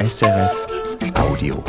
SRF 0.00 0.66
Audio. 1.14 1.64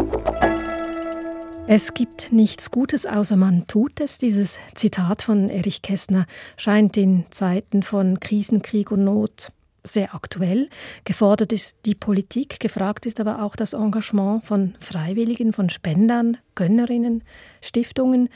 Es 1.67 1.95
gibt 1.95 2.31
nichts 2.31 2.69
Gutes, 2.69 3.07
außer 3.07 3.35
man 3.35 3.65
tut 3.65 3.99
es. 3.99 4.19
Dieses 4.19 4.59
Zitat 4.75 5.23
von 5.23 5.49
Erich 5.49 5.81
Kästner 5.81 6.27
scheint 6.55 6.95
in 6.95 7.25
Zeiten 7.31 7.81
von 7.81 8.19
Krisen, 8.19 8.61
Krieg 8.61 8.91
und 8.91 9.03
Not 9.03 9.51
sehr 9.83 10.13
aktuell. 10.13 10.69
Gefordert 11.05 11.51
ist 11.51 11.77
die 11.85 11.95
Politik, 11.95 12.59
gefragt 12.59 13.07
ist 13.07 13.19
aber 13.19 13.41
auch 13.41 13.55
das 13.55 13.73
Engagement 13.73 14.45
von 14.45 14.75
Freiwilligen, 14.79 15.51
von 15.51 15.71
Spendern, 15.71 16.37
Gönnerinnen, 16.53 17.23
Stiftungen. 17.61 18.29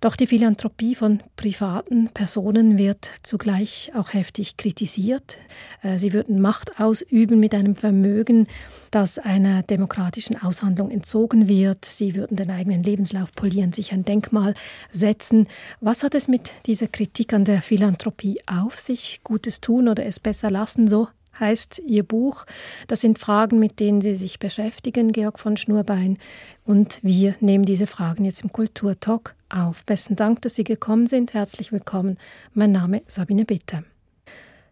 Doch 0.00 0.16
die 0.16 0.26
Philanthropie 0.26 0.94
von 0.94 1.22
privaten 1.36 2.08
Personen 2.14 2.78
wird 2.78 3.10
zugleich 3.22 3.92
auch 3.94 4.14
heftig 4.14 4.56
kritisiert. 4.56 5.36
Äh, 5.82 5.98
sie 5.98 6.14
würden 6.14 6.40
Macht 6.40 6.80
ausüben 6.80 7.38
mit 7.38 7.54
einem 7.54 7.76
Vermögen, 7.76 8.46
das 8.90 9.18
einer 9.18 9.62
demokratischen 9.62 10.40
Aushandlung 10.40 10.90
entzogen 10.90 11.48
wird. 11.48 11.84
Sie 11.84 12.14
würden 12.14 12.36
den 12.36 12.50
eigenen 12.50 12.82
Lebenslauf 12.82 13.32
polieren, 13.32 13.74
sich 13.74 13.92
ein 13.92 14.06
Denkmal 14.06 14.54
setzen. 14.90 15.46
Was 15.82 16.02
hat 16.02 16.14
es 16.14 16.28
mit 16.28 16.52
dieser 16.64 16.88
Kritik 16.88 17.34
an 17.34 17.44
der 17.44 17.60
Philanthropie 17.60 18.40
auf 18.46 18.78
sich? 18.78 19.20
Gutes 19.22 19.60
tun 19.60 19.86
oder 19.86 20.06
es 20.06 20.18
besser 20.18 20.50
lassen? 20.50 20.88
So 20.88 21.08
heißt 21.40 21.82
Ihr 21.86 22.04
Buch. 22.04 22.44
Das 22.86 23.00
sind 23.00 23.18
Fragen, 23.18 23.58
mit 23.58 23.80
denen 23.80 24.00
Sie 24.02 24.14
sich 24.14 24.38
beschäftigen, 24.38 25.12
Georg 25.12 25.38
von 25.38 25.56
Schnurbein. 25.56 26.18
Und 26.64 27.00
wir 27.02 27.34
nehmen 27.40 27.64
diese 27.64 27.86
Fragen 27.86 28.24
jetzt 28.24 28.42
im 28.42 28.52
Kulturtalk 28.52 29.34
auf. 29.48 29.84
Besten 29.84 30.16
Dank, 30.16 30.42
dass 30.42 30.54
Sie 30.54 30.64
gekommen 30.64 31.06
sind. 31.06 31.34
Herzlich 31.34 31.72
willkommen. 31.72 32.18
Mein 32.54 32.72
Name 32.72 32.98
ist 32.98 33.16
Sabine 33.16 33.44
Bitte. 33.44 33.84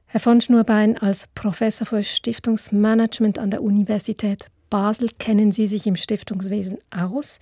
Herr 0.07 0.21
von 0.21 0.41
Schnurbein, 0.41 0.97
als 0.97 1.27
Professor 1.35 1.87
für 1.87 2.03
Stiftungsmanagement 2.03 3.39
an 3.39 3.51
der 3.51 3.63
Universität 3.63 4.49
Basel 4.71 5.09
kennen 5.19 5.53
Sie 5.53 5.67
sich 5.67 5.87
im 5.87 5.97
Stiftungswesen 5.97 6.79
aus. 6.91 7.39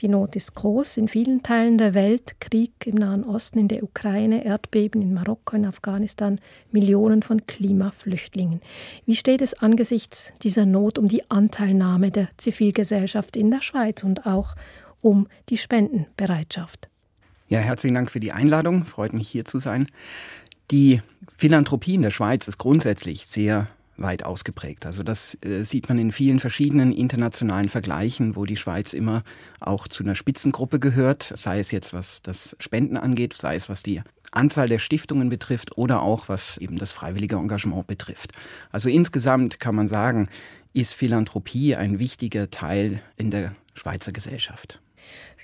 Die 0.00 0.08
Not 0.08 0.34
ist 0.36 0.54
groß 0.54 0.96
in 0.96 1.08
vielen 1.08 1.42
Teilen 1.42 1.76
der 1.76 1.94
Welt. 1.94 2.36
Krieg 2.40 2.72
im 2.86 2.94
Nahen 2.94 3.24
Osten, 3.24 3.58
in 3.58 3.68
der 3.68 3.82
Ukraine, 3.82 4.44
Erdbeben 4.44 5.02
in 5.02 5.12
Marokko, 5.12 5.56
in 5.56 5.66
Afghanistan, 5.66 6.40
Millionen 6.70 7.22
von 7.22 7.46
Klimaflüchtlingen. 7.46 8.60
Wie 9.04 9.16
steht 9.16 9.42
es 9.42 9.54
angesichts 9.54 10.32
dieser 10.42 10.64
Not 10.64 10.98
um 10.98 11.08
die 11.08 11.30
Anteilnahme 11.30 12.10
der 12.10 12.28
Zivilgesellschaft 12.36 13.36
in 13.36 13.50
der 13.50 13.60
Schweiz 13.60 14.02
und 14.02 14.26
auch 14.26 14.54
um 15.00 15.28
die 15.48 15.58
Spendenbereitschaft? 15.58 16.88
Ja, 17.48 17.58
herzlichen 17.58 17.94
Dank 17.94 18.10
für 18.10 18.20
die 18.20 18.32
Einladung. 18.32 18.86
Freut 18.86 19.12
mich 19.12 19.28
hier 19.28 19.44
zu 19.44 19.58
sein. 19.58 19.86
Die 20.70 21.02
Philanthropie 21.36 21.96
in 21.96 22.02
der 22.02 22.10
Schweiz 22.10 22.46
ist 22.46 22.58
grundsätzlich 22.58 23.26
sehr 23.26 23.68
weit 24.00 24.24
ausgeprägt. 24.24 24.86
Also 24.86 25.02
das 25.02 25.36
äh, 25.42 25.64
sieht 25.64 25.88
man 25.88 25.98
in 25.98 26.12
vielen 26.12 26.40
verschiedenen 26.40 26.92
internationalen 26.92 27.68
Vergleichen, 27.68 28.36
wo 28.36 28.44
die 28.44 28.56
Schweiz 28.56 28.92
immer 28.92 29.22
auch 29.60 29.88
zu 29.88 30.02
einer 30.02 30.14
Spitzengruppe 30.14 30.78
gehört, 30.78 31.32
sei 31.34 31.58
es 31.58 31.70
jetzt 31.70 31.92
was 31.92 32.22
das 32.22 32.56
Spenden 32.58 32.96
angeht, 32.96 33.34
sei 33.34 33.54
es 33.54 33.68
was 33.68 33.82
die 33.82 34.02
Anzahl 34.32 34.68
der 34.68 34.78
Stiftungen 34.78 35.28
betrifft 35.28 35.76
oder 35.76 36.02
auch 36.02 36.28
was 36.28 36.56
eben 36.58 36.76
das 36.76 36.92
freiwillige 36.92 37.36
Engagement 37.36 37.86
betrifft. 37.86 38.32
Also 38.70 38.88
insgesamt 38.88 39.58
kann 39.58 39.74
man 39.74 39.88
sagen, 39.88 40.28
ist 40.72 40.94
Philanthropie 40.94 41.74
ein 41.74 41.98
wichtiger 41.98 42.50
Teil 42.50 43.02
in 43.16 43.30
der 43.30 43.54
Schweizer 43.74 44.12
Gesellschaft 44.12 44.80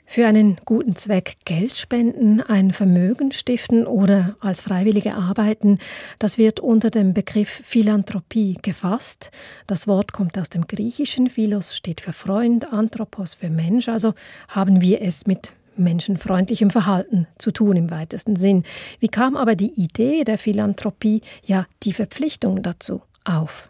für 0.07 0.27
einen 0.27 0.57
guten 0.65 0.97
Zweck 0.97 1.37
Geld 1.45 1.75
spenden, 1.75 2.41
ein 2.41 2.73
Vermögen 2.73 3.33
stiften 3.33 3.87
oder 3.87 4.37
als 4.41 4.61
Freiwillige 4.61 5.15
arbeiten, 5.15 5.79
das 6.19 6.39
wird 6.39 6.61
unter 6.61 6.91
dem 6.91 7.13
Begriff 7.13 7.61
Philanthropie 7.65 8.57
gefasst. 8.63 9.31
Das 9.67 9.87
Wort 9.87 10.13
kommt 10.13 10.39
aus 10.39 10.49
dem 10.49 10.67
Griechischen. 10.67 11.29
Philos 11.29 11.77
steht 11.77 12.01
für 12.01 12.13
Freund, 12.13 12.73
Anthropos 12.73 13.35
für 13.35 13.51
Mensch. 13.51 13.89
Also 13.89 14.15
haben 14.49 14.81
wir 14.81 15.03
es 15.03 15.27
mit 15.27 15.53
menschenfreundlichem 15.77 16.71
Verhalten 16.71 17.27
zu 17.39 17.51
tun 17.51 17.77
im 17.77 17.91
weitesten 17.91 18.37
Sinn. 18.37 18.63
Wie 19.01 19.09
kam 19.09 19.37
aber 19.37 19.57
die 19.57 19.73
Idee 19.75 20.25
der 20.25 20.39
Philanthropie, 20.39 21.21
ja 21.45 21.67
die 21.83 21.93
Verpflichtung 21.93 22.63
dazu 22.63 23.03
auf? 23.25 23.69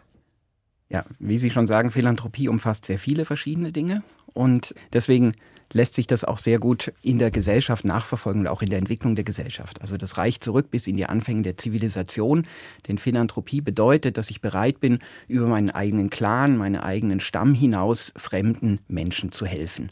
Ja, 0.89 1.03
wie 1.19 1.37
Sie 1.37 1.49
schon 1.49 1.67
sagen, 1.67 1.91
Philanthropie 1.91 2.47
umfasst 2.47 2.85
sehr 2.85 2.99
viele 2.99 3.25
verschiedene 3.25 3.73
Dinge 3.73 4.03
und 4.33 4.73
deswegen 4.93 5.33
lässt 5.71 5.93
sich 5.93 6.07
das 6.07 6.23
auch 6.23 6.37
sehr 6.37 6.59
gut 6.59 6.93
in 7.01 7.17
der 7.17 7.31
Gesellschaft 7.31 7.85
nachverfolgen 7.85 8.41
und 8.41 8.47
auch 8.47 8.61
in 8.61 8.69
der 8.69 8.79
Entwicklung 8.79 9.15
der 9.15 9.23
Gesellschaft. 9.23 9.81
Also 9.81 9.97
das 9.97 10.17
reicht 10.17 10.43
zurück 10.43 10.71
bis 10.71 10.87
in 10.87 10.95
die 10.95 11.05
Anfänge 11.05 11.43
der 11.43 11.57
Zivilisation. 11.57 12.43
Denn 12.87 12.97
Philanthropie 12.97 13.61
bedeutet, 13.61 14.17
dass 14.17 14.29
ich 14.29 14.41
bereit 14.41 14.79
bin, 14.79 14.99
über 15.27 15.47
meinen 15.47 15.69
eigenen 15.69 16.09
Clan, 16.09 16.57
meinen 16.57 16.77
eigenen 16.77 17.19
Stamm 17.19 17.53
hinaus 17.53 18.13
fremden 18.15 18.79
Menschen 18.87 19.31
zu 19.31 19.45
helfen. 19.45 19.91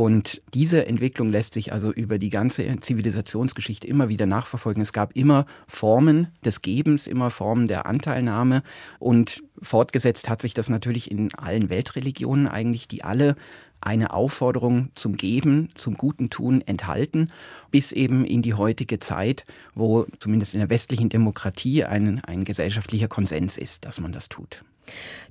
Und 0.00 0.40
diese 0.54 0.86
Entwicklung 0.86 1.28
lässt 1.28 1.52
sich 1.52 1.74
also 1.74 1.92
über 1.92 2.18
die 2.18 2.30
ganze 2.30 2.74
Zivilisationsgeschichte 2.78 3.86
immer 3.86 4.08
wieder 4.08 4.24
nachverfolgen. 4.24 4.80
Es 4.80 4.94
gab 4.94 5.14
immer 5.14 5.44
Formen 5.68 6.28
des 6.42 6.62
Gebens, 6.62 7.06
immer 7.06 7.28
Formen 7.28 7.66
der 7.66 7.84
Anteilnahme. 7.84 8.62
Und 8.98 9.42
fortgesetzt 9.60 10.30
hat 10.30 10.40
sich 10.40 10.54
das 10.54 10.70
natürlich 10.70 11.10
in 11.10 11.34
allen 11.34 11.68
Weltreligionen 11.68 12.48
eigentlich, 12.48 12.88
die 12.88 13.04
alle 13.04 13.36
eine 13.82 14.14
Aufforderung 14.14 14.88
zum 14.94 15.18
Geben, 15.18 15.68
zum 15.74 15.98
guten 15.98 16.30
Tun 16.30 16.62
enthalten, 16.62 17.30
bis 17.70 17.92
eben 17.92 18.24
in 18.24 18.40
die 18.40 18.54
heutige 18.54 19.00
Zeit, 19.00 19.44
wo 19.74 20.06
zumindest 20.18 20.54
in 20.54 20.60
der 20.60 20.70
westlichen 20.70 21.10
Demokratie 21.10 21.84
ein, 21.84 22.24
ein 22.24 22.44
gesellschaftlicher 22.44 23.08
Konsens 23.08 23.58
ist, 23.58 23.84
dass 23.84 24.00
man 24.00 24.12
das 24.12 24.30
tut. 24.30 24.64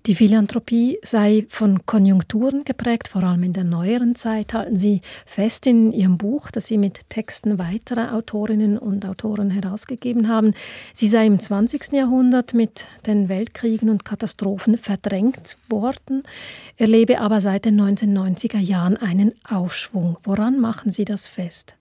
Die 0.06 0.16
Philanthropie 0.16 0.98
sei 1.04 1.46
von 1.50 1.86
Konjunkturen 1.86 2.64
geprägt, 2.64 3.10
vor 3.10 3.24
allem 3.24 3.44
in 3.44 3.54
der 3.54 3.66
neueren 3.66 4.16
Zeit, 4.16 4.54
halten 4.54 4.78
Sie 4.78 5.02
fest 5.26 5.68
in 5.68 5.92
Ihrem 5.92 6.18
Buch, 6.18 6.52
das 6.52 6.68
Sie 6.68 6.78
mit 6.78 7.10
Texten 7.10 7.60
weiterer 7.60 8.14
Autorinnen 8.14 8.78
und 8.78 9.06
Autoren 9.06 9.52
herausgegeben 9.52 10.30
haben. 10.30 10.54
Sie 10.94 11.08
sei 11.08 11.26
im 11.26 11.40
20. 11.40 11.92
Jahrhundert 11.92 12.54
mit 12.54 12.86
den 13.06 13.28
Weltkriegen 13.28 13.90
und 13.90 14.06
Katastrophen 14.06 14.78
verdrängt 14.78 15.58
worden, 15.68 16.24
erlebe 16.78 17.20
aber 17.20 17.42
seit 17.42 17.66
den 17.66 17.80
1990er 17.80 18.60
Jahren 18.60 18.96
einen 18.98 19.34
Aufschwung. 19.44 20.18
Woran 20.24 20.60
machen 20.60 20.92
Sie 20.92 21.06
das 21.06 21.28
fest? 21.28 21.76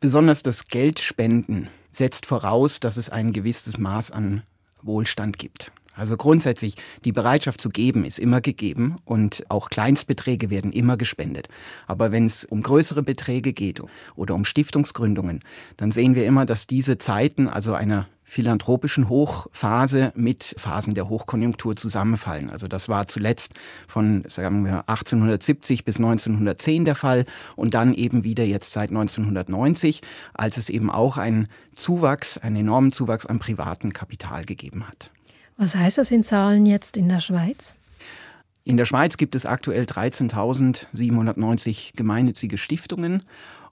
Besonders 0.00 0.42
das 0.42 0.64
Geldspenden 0.66 1.68
setzt 1.90 2.26
voraus, 2.26 2.80
dass 2.80 2.96
es 2.96 3.08
ein 3.08 3.32
gewisses 3.32 3.78
Maß 3.78 4.10
an 4.10 4.42
Wohlstand 4.82 5.38
gibt. 5.38 5.72
Also 5.94 6.16
grundsätzlich, 6.16 6.74
die 7.04 7.12
Bereitschaft 7.12 7.60
zu 7.60 7.68
geben 7.68 8.04
ist 8.04 8.18
immer 8.18 8.40
gegeben 8.40 8.96
und 9.04 9.44
auch 9.48 9.70
Kleinstbeträge 9.70 10.50
werden 10.50 10.72
immer 10.72 10.96
gespendet. 10.96 11.48
Aber 11.86 12.10
wenn 12.10 12.26
es 12.26 12.44
um 12.44 12.62
größere 12.62 13.02
Beträge 13.02 13.52
geht 13.52 13.80
oder 14.16 14.34
um 14.34 14.44
Stiftungsgründungen, 14.44 15.40
dann 15.76 15.92
sehen 15.92 16.14
wir 16.14 16.26
immer, 16.26 16.46
dass 16.46 16.66
diese 16.66 16.98
Zeiten, 16.98 17.48
also 17.48 17.74
einer 17.74 18.08
philanthropischen 18.24 19.08
Hochphase 19.08 20.12
mit 20.16 20.56
Phasen 20.58 20.94
der 20.94 21.08
Hochkonjunktur 21.08 21.76
zusammenfallen. 21.76 22.50
Also 22.50 22.66
das 22.66 22.88
war 22.88 23.06
zuletzt 23.06 23.52
von 23.86 24.24
sagen 24.26 24.64
wir 24.64 24.88
1870 24.88 25.84
bis 25.84 25.98
1910 25.98 26.84
der 26.84 26.94
Fall 26.94 27.26
und 27.54 27.74
dann 27.74 27.94
eben 27.94 28.24
wieder 28.24 28.44
jetzt 28.44 28.72
seit 28.72 28.90
1990, 28.90 30.00
als 30.32 30.56
es 30.56 30.68
eben 30.68 30.90
auch 30.90 31.18
einen 31.18 31.48
Zuwachs, 31.76 32.38
einen 32.38 32.56
enormen 32.56 32.92
Zuwachs 32.92 33.26
an 33.26 33.38
privaten 33.38 33.92
Kapital 33.92 34.44
gegeben 34.44 34.88
hat. 34.88 35.10
Was 35.56 35.74
heißt 35.74 35.98
das 35.98 36.10
in 36.10 36.22
Zahlen 36.22 36.64
jetzt 36.66 36.96
in 36.96 37.08
der 37.08 37.20
Schweiz? 37.20 37.74
In 38.64 38.76
der 38.76 38.86
Schweiz 38.86 39.16
gibt 39.16 39.34
es 39.34 39.46
aktuell 39.46 39.84
13.790 39.84 41.96
gemeinnützige 41.96 42.58
Stiftungen 42.58 43.22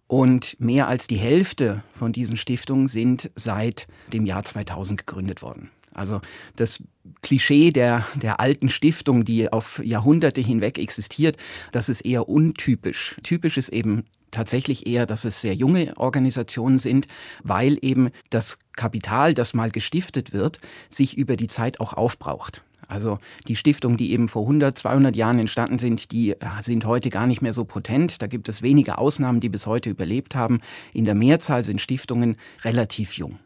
und 0.07 0.57
mehr 0.61 0.89
als 0.89 1.07
die 1.07 1.17
Hälfte 1.17 1.83
von 1.95 2.13
diesen 2.13 2.37
Stiftungen 2.37 2.89
sind 2.89 3.31
seit 3.35 3.87
dem 4.13 4.27
Jahr 4.27 4.45
2000 4.45 5.07
gegründet 5.07 5.43
worden. 5.43 5.71
Also 5.95 6.21
das 6.57 6.83
Klischee 7.23 7.71
der, 7.71 8.07
der 8.15 8.41
alten 8.41 8.69
Stiftung, 8.69 9.25
die 9.25 9.53
auf 9.53 9.81
Jahrhunderte 9.85 10.41
hinweg 10.41 10.79
existiert, 10.79 11.37
das 11.71 11.89
ist 11.89 12.03
eher 12.03 12.29
untypisch. 12.29 13.17
Typisch 13.23 13.57
ist 13.57 13.71
eben 13.71 14.05
tatsächlich 14.33 14.87
eher, 14.89 15.07
dass 15.07 15.25
es 15.25 15.41
sehr 15.41 15.55
junge 15.55 15.97
Organisationen 15.97 16.81
sind, 16.81 17.07
weil 17.45 17.79
eben 17.83 18.11
das 18.31 18.59
Kapital, 18.75 19.35
das 19.35 19.55
mal 19.55 19.71
gestiftet 19.71 20.33
wird, 20.33 20.59
sich 20.89 21.17
über 21.17 21.37
die 21.37 21.47
Zeit 21.47 21.79
auch 21.79 21.93
aufbraucht. 21.93 22.65
Also 22.89 23.19
die 23.49 23.57
Stiftungen, 23.57 23.97
die 23.97 24.13
eben 24.13 24.29
vor 24.29 24.43
100, 24.43 24.77
200 24.77 25.17
Jahren 25.17 25.39
entstanden 25.39 25.79
sind, 25.79 26.13
die 26.13 26.35
sind 26.61 26.85
heute 26.85 27.09
gar 27.09 27.27
nicht 27.27 27.41
mehr 27.41 27.53
so 27.53 27.65
potent. 27.65 28.21
Da 28.21 28.27
gibt 28.27 28.49
es 28.49 28.61
wenige 28.61 28.99
Ausnahmen, 28.99 29.41
die 29.41 29.49
bis 29.49 29.67
heute 29.67 29.89
überlebt 29.89 30.35
haben. 30.35 30.61
In 30.93 31.05
der 31.05 31.15
Mehrzahl 31.15 31.65
sind 31.65 31.81
Stiftungen 31.81 32.37
relativ 32.65 33.15
jung. 33.15 33.39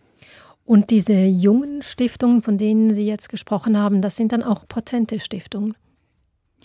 Und 0.64 0.90
diese 0.90 1.14
jungen 1.14 1.82
Stiftungen, 1.82 2.42
von 2.42 2.58
denen 2.58 2.92
Sie 2.92 3.06
jetzt 3.06 3.28
gesprochen 3.28 3.78
haben, 3.78 4.02
das 4.02 4.16
sind 4.16 4.32
dann 4.32 4.42
auch 4.42 4.66
potente 4.66 5.20
Stiftungen? 5.20 5.76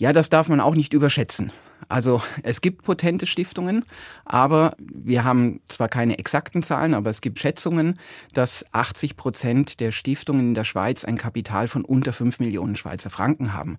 Ja, 0.02 0.12
das 0.12 0.30
darf 0.30 0.48
man 0.48 0.58
auch 0.58 0.74
nicht 0.74 0.94
überschätzen. 0.94 1.52
Also 1.88 2.22
es 2.42 2.60
gibt 2.60 2.82
potente 2.82 3.24
Stiftungen, 3.24 3.84
aber 4.24 4.74
wir 4.78 5.22
haben 5.22 5.60
zwar 5.68 5.88
keine 5.88 6.18
exakten 6.18 6.64
Zahlen, 6.64 6.94
aber 6.94 7.08
es 7.08 7.20
gibt 7.20 7.38
Schätzungen, 7.38 8.00
dass 8.34 8.64
80 8.72 9.16
Prozent 9.16 9.78
der 9.78 9.92
Stiftungen 9.92 10.48
in 10.48 10.54
der 10.54 10.64
Schweiz 10.64 11.04
ein 11.04 11.16
Kapital 11.16 11.68
von 11.68 11.84
unter 11.84 12.12
5 12.12 12.40
Millionen 12.40 12.74
Schweizer 12.74 13.10
Franken 13.10 13.54
haben. 13.54 13.78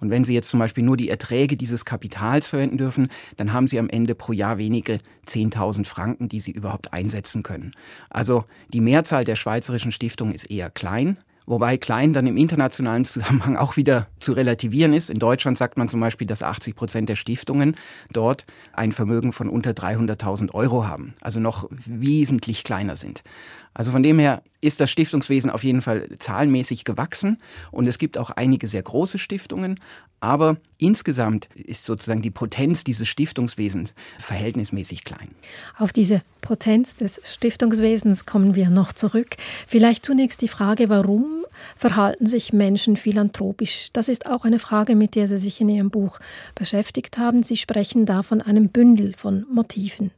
Und 0.00 0.10
wenn 0.10 0.24
Sie 0.24 0.34
jetzt 0.34 0.48
zum 0.48 0.58
Beispiel 0.58 0.82
nur 0.82 0.96
die 0.96 1.08
Erträge 1.08 1.56
dieses 1.56 1.84
Kapitals 1.84 2.48
verwenden 2.48 2.78
dürfen, 2.78 3.08
dann 3.36 3.52
haben 3.52 3.68
Sie 3.68 3.78
am 3.78 3.88
Ende 3.88 4.16
pro 4.16 4.32
Jahr 4.32 4.58
wenige 4.58 4.98
10.000 5.28 5.86
Franken, 5.86 6.28
die 6.28 6.40
Sie 6.40 6.50
überhaupt 6.50 6.92
einsetzen 6.92 7.44
können. 7.44 7.70
Also 8.08 8.44
die 8.72 8.80
Mehrzahl 8.80 9.22
der 9.22 9.36
schweizerischen 9.36 9.92
Stiftungen 9.92 10.34
ist 10.34 10.50
eher 10.50 10.68
klein. 10.68 11.16
Wobei 11.46 11.76
klein 11.76 12.12
dann 12.12 12.26
im 12.26 12.36
internationalen 12.36 13.04
Zusammenhang 13.04 13.56
auch 13.56 13.76
wieder 13.76 14.06
zu 14.20 14.32
relativieren 14.32 14.92
ist. 14.92 15.10
In 15.10 15.18
Deutschland 15.18 15.58
sagt 15.58 15.78
man 15.78 15.88
zum 15.88 16.00
Beispiel, 16.00 16.26
dass 16.26 16.42
80 16.42 16.76
Prozent 16.76 17.08
der 17.08 17.16
Stiftungen 17.16 17.74
dort 18.12 18.44
ein 18.72 18.92
Vermögen 18.92 19.32
von 19.32 19.48
unter 19.48 19.70
300.000 19.70 20.54
Euro 20.54 20.86
haben, 20.86 21.14
also 21.20 21.40
noch 21.40 21.68
wesentlich 21.70 22.64
kleiner 22.64 22.96
sind. 22.96 23.22
Also 23.72 23.92
von 23.92 24.02
dem 24.02 24.18
her 24.18 24.42
ist 24.60 24.80
das 24.80 24.90
Stiftungswesen 24.90 25.48
auf 25.50 25.62
jeden 25.62 25.80
Fall 25.80 26.08
zahlenmäßig 26.18 26.84
gewachsen 26.84 27.38
und 27.70 27.86
es 27.86 27.98
gibt 27.98 28.18
auch 28.18 28.30
einige 28.30 28.66
sehr 28.66 28.82
große 28.82 29.18
Stiftungen, 29.18 29.78
aber 30.18 30.56
insgesamt 30.76 31.48
ist 31.54 31.84
sozusagen 31.84 32.20
die 32.20 32.32
Potenz 32.32 32.84
dieses 32.84 33.08
Stiftungswesens 33.08 33.94
verhältnismäßig 34.18 35.04
klein. 35.04 35.30
Auf 35.78 35.92
diese 35.92 36.22
Potenz 36.40 36.96
des 36.96 37.20
Stiftungswesens 37.24 38.26
kommen 38.26 38.54
wir 38.54 38.70
noch 38.70 38.92
zurück. 38.92 39.36
Vielleicht 39.66 40.04
zunächst 40.04 40.42
die 40.42 40.48
Frage, 40.48 40.88
warum 40.88 41.39
verhalten 41.76 42.26
sich 42.26 42.52
Menschen 42.52 42.96
philanthropisch? 42.96 43.88
Das 43.92 44.08
ist 44.08 44.28
auch 44.28 44.44
eine 44.44 44.58
Frage, 44.58 44.96
mit 44.96 45.14
der 45.14 45.28
Sie 45.28 45.38
sich 45.38 45.60
in 45.60 45.68
Ihrem 45.68 45.90
Buch 45.90 46.18
beschäftigt 46.54 47.18
haben. 47.18 47.42
Sie 47.42 47.56
sprechen 47.56 48.06
da 48.06 48.22
von 48.22 48.40
einem 48.40 48.68
Bündel 48.68 49.14
von 49.16 49.46
Motiven. 49.50 50.10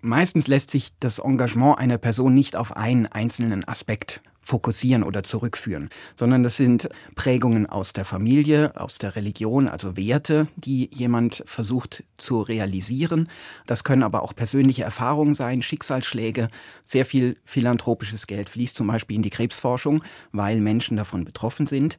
Meistens 0.00 0.48
lässt 0.48 0.70
sich 0.70 0.90
das 1.00 1.18
Engagement 1.18 1.78
einer 1.78 1.96
Person 1.96 2.34
nicht 2.34 2.56
auf 2.56 2.76
einen 2.76 3.06
einzelnen 3.06 3.66
Aspekt 3.66 4.20
fokussieren 4.44 5.02
oder 5.02 5.22
zurückführen, 5.22 5.88
sondern 6.16 6.42
das 6.42 6.56
sind 6.56 6.88
Prägungen 7.14 7.66
aus 7.66 7.92
der 7.92 8.04
Familie, 8.04 8.72
aus 8.76 8.98
der 8.98 9.16
Religion, 9.16 9.68
also 9.68 9.96
Werte, 9.96 10.46
die 10.56 10.90
jemand 10.92 11.42
versucht 11.46 12.04
zu 12.16 12.42
realisieren. 12.42 13.28
Das 13.66 13.84
können 13.84 14.02
aber 14.02 14.22
auch 14.22 14.34
persönliche 14.34 14.84
Erfahrungen 14.84 15.34
sein, 15.34 15.62
Schicksalsschläge. 15.62 16.48
Sehr 16.84 17.04
viel 17.04 17.36
philanthropisches 17.44 18.26
Geld 18.26 18.50
fließt 18.50 18.76
zum 18.76 18.86
Beispiel 18.86 19.16
in 19.16 19.22
die 19.22 19.30
Krebsforschung, 19.30 20.02
weil 20.32 20.60
Menschen 20.60 20.96
davon 20.96 21.24
betroffen 21.24 21.66
sind. 21.66 21.98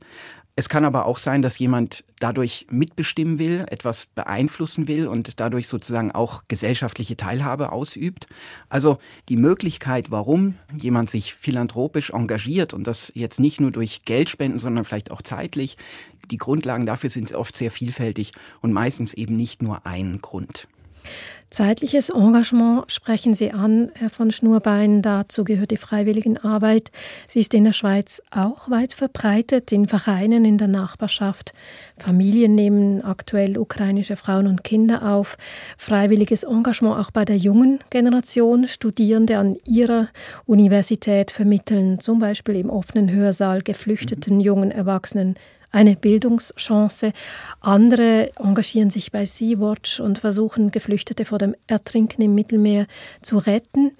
Es 0.58 0.70
kann 0.70 0.86
aber 0.86 1.06
auch 1.06 1.18
sein, 1.18 1.42
dass 1.42 1.60
jemand 1.60 2.06
dadurch 2.20 2.68
mitbestimmen 2.70 3.40
will, 3.40 3.66
etwas 3.70 4.06
beeinflussen 4.06 4.88
will 4.88 5.06
und 5.06 5.42
dadurch 5.42 5.68
sozusagen 5.68 6.12
auch 6.12 6.44
gesellschaftliche 6.48 7.18
Teilhabe 7.18 7.74
ausübt. 7.74 8.28
Also 8.70 8.98
die 9.28 9.36
Möglichkeit, 9.36 10.12
warum 10.12 10.56
jemand 10.74 11.10
sich 11.10 11.34
philanthropisch 11.34 12.12
engagiert 12.12 12.74
und 12.74 12.88
das 12.88 13.12
jetzt 13.16 13.38
nicht 13.38 13.60
nur 13.60 13.72
durch 13.72 14.04
Geldspenden, 14.04 14.58
sondern 14.58 14.86
vielleicht 14.86 15.12
auch 15.12 15.22
zeitlich, 15.22 15.76
die 16.32 16.38
Grundlagen 16.38 16.86
dafür 16.86 17.10
sind 17.10 17.34
oft 17.34 17.58
sehr 17.58 17.70
vielfältig 17.70 18.32
und 18.62 18.72
meistens 18.72 19.14
eben 19.14 19.36
nicht 19.36 19.62
nur 19.62 19.86
ein 19.86 20.22
Grund. 20.22 20.70
Zeitliches 21.56 22.10
Engagement 22.10 22.92
sprechen 22.92 23.34
Sie 23.34 23.54
an, 23.54 23.90
Herr 23.96 24.10
von 24.10 24.30
Schnurbein. 24.30 25.02
Dazu 25.02 25.46
gehört 25.46 25.72
die 25.72 25.78
Freiwilligenarbeit. 25.78 26.92
Sie 27.30 27.40
ist 27.40 27.54
in 27.54 27.64
der 27.64 27.72
Schweiz 27.72 28.22
auch 28.30 28.70
weit 28.70 28.92
verbreitet, 28.92 29.72
in 29.72 29.88
Vereinen 29.88 30.44
in 30.44 30.58
der 30.58 30.68
Nachbarschaft. 30.68 31.54
Familien 31.98 32.56
nehmen 32.56 33.02
aktuell 33.06 33.58
ukrainische 33.58 34.18
Frauen 34.18 34.48
und 34.48 34.66
Kinder 34.66 35.10
auf. 35.10 35.38
Freiwilliges 35.78 36.44
Engagement 36.44 37.00
auch 37.00 37.12
bei 37.12 37.24
der 37.24 37.38
jungen 37.38 37.80
Generation. 37.90 38.68
Studierende 38.68 39.38
an 39.38 39.56
ihrer 39.64 40.10
Universität 40.46 41.32
vermitteln 41.32 42.02
zum 42.02 42.20
Beispiel 42.20 42.58
im 42.58 42.70
offenen 42.70 43.10
Hörsaal 43.10 43.62
geflüchteten 43.62 44.42
jungen 44.42 44.72
Erwachsenen 44.72 45.36
eine 45.76 45.96
Bildungschance. 45.96 47.12
Andere 47.60 48.32
engagieren 48.38 48.90
sich 48.90 49.12
bei 49.12 49.26
Sea-Watch 49.26 50.00
und 50.00 50.20
versuchen, 50.20 50.72
Geflüchtete 50.72 51.26
vor 51.26 51.38
dem 51.38 51.56
Ertrinken 51.68 52.22
im 52.22 52.34
Mittelmeer 52.34 52.88
zu 53.22 53.38
retten. 53.38 53.92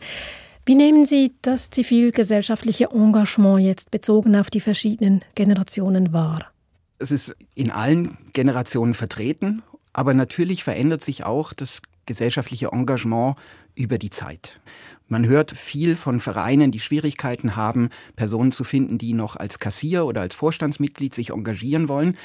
Wie 0.66 0.76
nehmen 0.76 1.06
Sie 1.06 1.34
das 1.44 1.70
zivilgesellschaftliche 1.70 2.90
Engagement 2.92 3.62
jetzt 3.62 3.92
bezogen 3.92 4.36
auf 4.36 4.50
die 4.50 4.62
verschiedenen 4.62 5.24
Generationen 5.36 6.12
wahr? 6.12 6.52
Es 6.98 7.12
ist 7.12 7.36
in 7.54 7.70
allen 7.70 8.18
Generationen 8.34 8.94
vertreten, 8.94 9.62
aber 9.94 10.14
natürlich 10.14 10.64
verändert 10.64 11.04
sich 11.04 11.24
auch 11.24 11.54
das 11.54 11.82
gesellschaftliche 12.06 12.70
Engagement 12.72 13.36
über 13.76 13.98
die 13.98 14.10
Zeit. 14.10 14.60
Man 15.08 15.28
hört 15.28 15.52
viel 15.52 15.96
von 15.96 16.20
Vereinen, 16.20 16.72
die 16.72 16.80
Schwierigkeiten 16.80 17.56
haben, 17.56 17.90
Personen 18.16 18.52
zu 18.52 18.64
finden, 18.64 18.98
die 18.98 19.14
noch 19.14 19.36
als 19.36 19.60
Kassier 19.60 20.06
oder 20.06 20.22
als 20.22 20.34
Vorstandsmitglied 20.34 21.14
sich 21.14 21.30
engagieren 21.30 21.88
wollen 21.88 22.16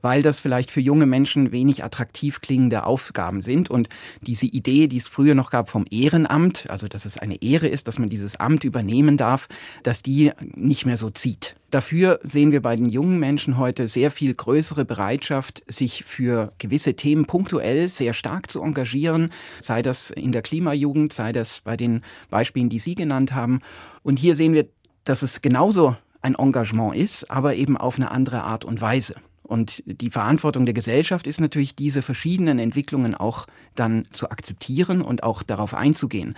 weil 0.00 0.22
das 0.22 0.40
vielleicht 0.40 0.70
für 0.70 0.80
junge 0.80 1.06
Menschen 1.06 1.52
wenig 1.52 1.84
attraktiv 1.84 2.40
klingende 2.40 2.84
Aufgaben 2.84 3.42
sind. 3.42 3.70
Und 3.70 3.88
diese 4.22 4.46
Idee, 4.46 4.86
die 4.86 4.96
es 4.96 5.08
früher 5.08 5.34
noch 5.34 5.50
gab 5.50 5.68
vom 5.68 5.84
Ehrenamt, 5.90 6.70
also 6.70 6.88
dass 6.88 7.04
es 7.04 7.18
eine 7.18 7.42
Ehre 7.42 7.68
ist, 7.68 7.88
dass 7.88 7.98
man 7.98 8.08
dieses 8.08 8.38
Amt 8.40 8.64
übernehmen 8.64 9.16
darf, 9.16 9.48
dass 9.82 10.02
die 10.02 10.32
nicht 10.54 10.86
mehr 10.86 10.96
so 10.96 11.10
zieht. 11.10 11.56
Dafür 11.70 12.20
sehen 12.22 12.52
wir 12.52 12.60
bei 12.60 12.76
den 12.76 12.90
jungen 12.90 13.18
Menschen 13.18 13.56
heute 13.56 13.88
sehr 13.88 14.10
viel 14.10 14.34
größere 14.34 14.84
Bereitschaft, 14.84 15.62
sich 15.68 16.04
für 16.04 16.52
gewisse 16.58 16.94
Themen 16.94 17.24
punktuell 17.24 17.88
sehr 17.88 18.12
stark 18.12 18.50
zu 18.50 18.62
engagieren, 18.62 19.30
sei 19.58 19.80
das 19.80 20.10
in 20.10 20.32
der 20.32 20.42
Klimajugend, 20.42 20.91
sei 21.10 21.32
das 21.32 21.60
bei 21.60 21.76
den 21.76 22.02
Beispielen, 22.30 22.68
die 22.68 22.78
Sie 22.78 22.94
genannt 22.94 23.34
haben. 23.34 23.60
Und 24.02 24.18
hier 24.18 24.34
sehen 24.36 24.52
wir, 24.52 24.66
dass 25.04 25.22
es 25.22 25.40
genauso 25.40 25.96
ein 26.20 26.34
Engagement 26.34 26.94
ist, 26.94 27.30
aber 27.30 27.54
eben 27.54 27.76
auf 27.76 27.96
eine 27.96 28.10
andere 28.10 28.44
Art 28.44 28.64
und 28.64 28.80
Weise. 28.80 29.14
Und 29.42 29.82
die 29.86 30.10
Verantwortung 30.10 30.64
der 30.64 30.74
Gesellschaft 30.74 31.26
ist 31.26 31.40
natürlich, 31.40 31.74
diese 31.74 32.00
verschiedenen 32.00 32.58
Entwicklungen 32.58 33.14
auch 33.14 33.46
dann 33.74 34.04
zu 34.12 34.30
akzeptieren 34.30 35.02
und 35.02 35.24
auch 35.24 35.42
darauf 35.42 35.74
einzugehen. 35.74 36.36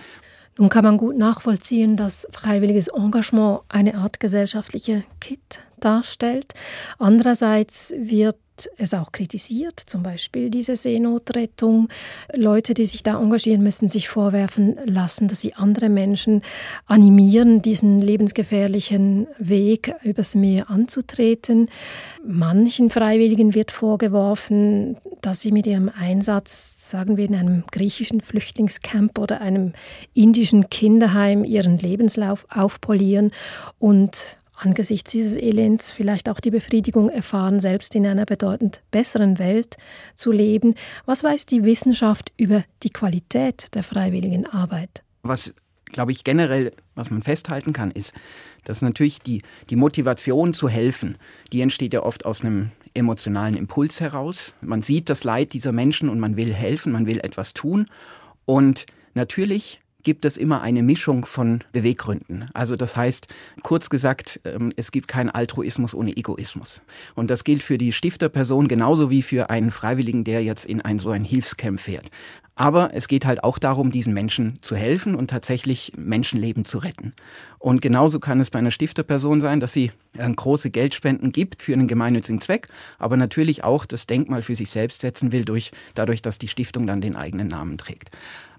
Nun 0.57 0.69
kann 0.69 0.83
man 0.83 0.97
gut 0.97 1.17
nachvollziehen, 1.17 1.97
dass 1.97 2.27
freiwilliges 2.31 2.87
Engagement 2.87 3.61
eine 3.69 3.95
Art 3.95 4.19
gesellschaftliche 4.19 5.03
Kit 5.19 5.61
darstellt. 5.79 6.53
Andererseits 6.97 7.93
wird 7.97 8.37
es 8.77 8.93
auch 8.93 9.11
kritisiert, 9.11 9.79
zum 9.79 10.03
Beispiel 10.03 10.49
diese 10.49 10.75
Seenotrettung. 10.75 11.89
Leute, 12.33 12.73
die 12.73 12.85
sich 12.85 13.03
da 13.03 13.19
engagieren, 13.19 13.63
müssen 13.63 13.87
sich 13.87 14.07
vorwerfen 14.07 14.77
lassen, 14.85 15.27
dass 15.27 15.41
sie 15.41 15.53
andere 15.53 15.89
Menschen 15.89 16.41
animieren, 16.85 17.61
diesen 17.61 18.01
lebensgefährlichen 18.01 19.27
Weg 19.37 19.93
übers 20.03 20.35
Meer 20.35 20.69
anzutreten. 20.69 21.69
Manchen 22.25 22.89
Freiwilligen 22.89 23.53
wird 23.53 23.71
vorgeworfen, 23.71 24.97
dass 25.21 25.41
sie 25.41 25.51
mit 25.51 25.67
ihrem 25.67 25.89
Einsatz, 25.89 26.89
sagen 26.89 27.17
wir, 27.17 27.25
in 27.25 27.35
einem 27.35 27.63
griechischen 27.71 28.21
Flüchtlingscamp 28.21 29.17
oder 29.19 29.41
einem 29.41 29.73
indischen 30.13 30.69
Kinderheim 30.69 31.43
ihren 31.43 31.77
Lebenslauf 31.77 32.45
aufpolieren 32.49 33.31
und 33.79 34.37
angesichts 34.57 35.11
dieses 35.11 35.35
Elends 35.37 35.91
vielleicht 35.91 36.29
auch 36.29 36.39
die 36.39 36.51
Befriedigung 36.51 37.09
erfahren, 37.09 37.59
selbst 37.59 37.95
in 37.95 38.05
einer 38.05 38.25
bedeutend 38.25 38.81
besseren 38.91 39.39
Welt 39.39 39.77
zu 40.15 40.31
leben. 40.31 40.75
Was 41.05 41.23
weiß 41.23 41.45
die 41.45 41.63
Wissenschaft 41.63 42.31
über 42.37 42.63
die 42.83 42.89
Qualität 42.89 43.73
der 43.75 43.83
freiwilligen 43.83 44.45
Arbeit? 44.45 45.03
Was, 45.23 45.53
glaube 45.85 46.11
ich, 46.11 46.23
generell, 46.23 46.71
was 46.95 47.09
man 47.09 47.21
festhalten 47.21 47.73
kann, 47.73 47.91
ist, 47.91 48.13
dass 48.63 48.81
natürlich 48.81 49.19
die, 49.19 49.41
die 49.69 49.75
Motivation 49.75 50.53
zu 50.53 50.69
helfen, 50.69 51.17
die 51.51 51.61
entsteht 51.61 51.93
ja 51.93 52.03
oft 52.03 52.25
aus 52.25 52.41
einem 52.41 52.71
emotionalen 52.93 53.55
Impuls 53.55 53.99
heraus. 53.99 54.53
Man 54.61 54.81
sieht 54.81 55.09
das 55.09 55.23
Leid 55.23 55.53
dieser 55.53 55.71
Menschen 55.71 56.09
und 56.09 56.19
man 56.19 56.37
will 56.37 56.53
helfen, 56.53 56.91
man 56.91 57.05
will 57.05 57.19
etwas 57.19 57.53
tun. 57.53 57.85
Und 58.45 58.85
natürlich 59.13 59.81
gibt 60.05 60.23
es 60.23 60.37
immer 60.37 60.61
eine 60.61 60.83
Mischung 60.83 61.25
von 61.25 61.63
Beweggründen. 61.73 62.45
Also 62.53 62.77
das 62.77 62.95
heißt, 62.95 63.27
kurz 63.63 63.89
gesagt, 63.89 64.39
ähm, 64.45 64.71
es 64.77 64.91
gibt 64.91 65.09
keinen 65.09 65.31
Altruismus 65.31 65.93
ohne 65.93 66.15
Egoismus. 66.15 66.81
Und 67.15 67.29
das 67.29 67.43
gilt 67.43 67.63
für 67.63 67.77
die 67.77 67.91
Stifterperson 67.91 68.69
genauso 68.69 69.09
wie 69.09 69.23
für 69.23 69.49
einen 69.49 69.71
Freiwilligen, 69.71 70.23
der 70.23 70.43
jetzt 70.43 70.65
in 70.65 70.79
ein 70.81 70.99
so 70.99 71.09
ein 71.09 71.25
Hilfscamp 71.25 71.79
fährt. 71.79 72.09
Aber 72.57 72.91
es 72.93 73.09
geht 73.09 73.25
halt 73.25 73.43
auch 73.43 73.59
darum, 73.59 73.91
diesen 73.91 74.13
Menschen 74.13 74.59
zu 74.61 74.77
helfen 74.77 75.15
und 75.15 75.29
tatsächlich 75.29 75.91
Menschenleben 75.97 76.63
zu 76.63 76.77
retten. 76.77 77.13
Und 77.59 77.81
genauso 77.81 78.19
kann 78.19 78.39
es 78.39 78.49
bei 78.49 78.59
einer 78.59 78.71
Stifterperson 78.71 79.41
sein, 79.41 79.59
dass 79.59 79.73
sie 79.73 79.91
äh, 80.17 80.31
große 80.31 80.69
Geldspenden 80.69 81.33
gibt 81.33 81.63
für 81.63 81.73
einen 81.73 81.87
gemeinnützigen 81.87 82.39
Zweck, 82.39 82.67
aber 82.97 83.17
natürlich 83.17 83.65
auch 83.65 83.85
das 83.85 84.07
Denkmal 84.07 84.41
für 84.41 84.55
sich 84.55 84.69
selbst 84.69 85.01
setzen 85.01 85.33
will, 85.33 85.43
durch, 85.43 85.71
dadurch, 85.95 86.21
dass 86.21 86.37
die 86.37 86.47
Stiftung 86.47 86.87
dann 86.87 87.01
den 87.01 87.17
eigenen 87.17 87.49
Namen 87.49 87.77
trägt. 87.77 88.11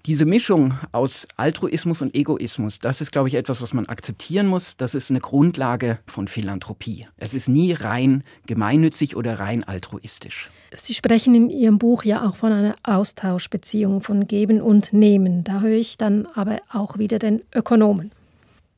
Diese 0.07 0.25
Mischung 0.25 0.73
aus 0.93 1.27
Altruismus 1.35 2.01
und 2.01 2.15
Egoismus, 2.15 2.79
das 2.79 3.01
ist, 3.01 3.11
glaube 3.11 3.27
ich, 3.27 3.35
etwas, 3.35 3.61
was 3.61 3.73
man 3.73 3.87
akzeptieren 3.87 4.47
muss. 4.47 4.77
Das 4.77 4.95
ist 4.95 5.09
eine 5.09 5.19
Grundlage 5.19 5.99
von 6.07 6.29
Philanthropie. 6.29 7.07
Es 7.17 7.33
ist 7.33 7.49
nie 7.49 7.73
rein 7.73 8.23
gemeinnützig 8.45 9.17
oder 9.17 9.37
rein 9.37 9.65
altruistisch. 9.65 10.49
Sie 10.73 10.93
sprechen 10.93 11.35
in 11.35 11.49
Ihrem 11.49 11.77
Buch 11.77 12.05
ja 12.05 12.25
auch 12.25 12.37
von 12.37 12.53
einer 12.53 12.71
Austauschbeziehung, 12.83 13.99
von 13.99 14.27
Geben 14.27 14.61
und 14.61 14.93
Nehmen. 14.93 15.43
Da 15.43 15.59
höre 15.59 15.75
ich 15.75 15.97
dann 15.97 16.25
aber 16.35 16.59
auch 16.71 16.97
wieder 16.97 17.19
den 17.19 17.41
Ökonomen. 17.53 18.13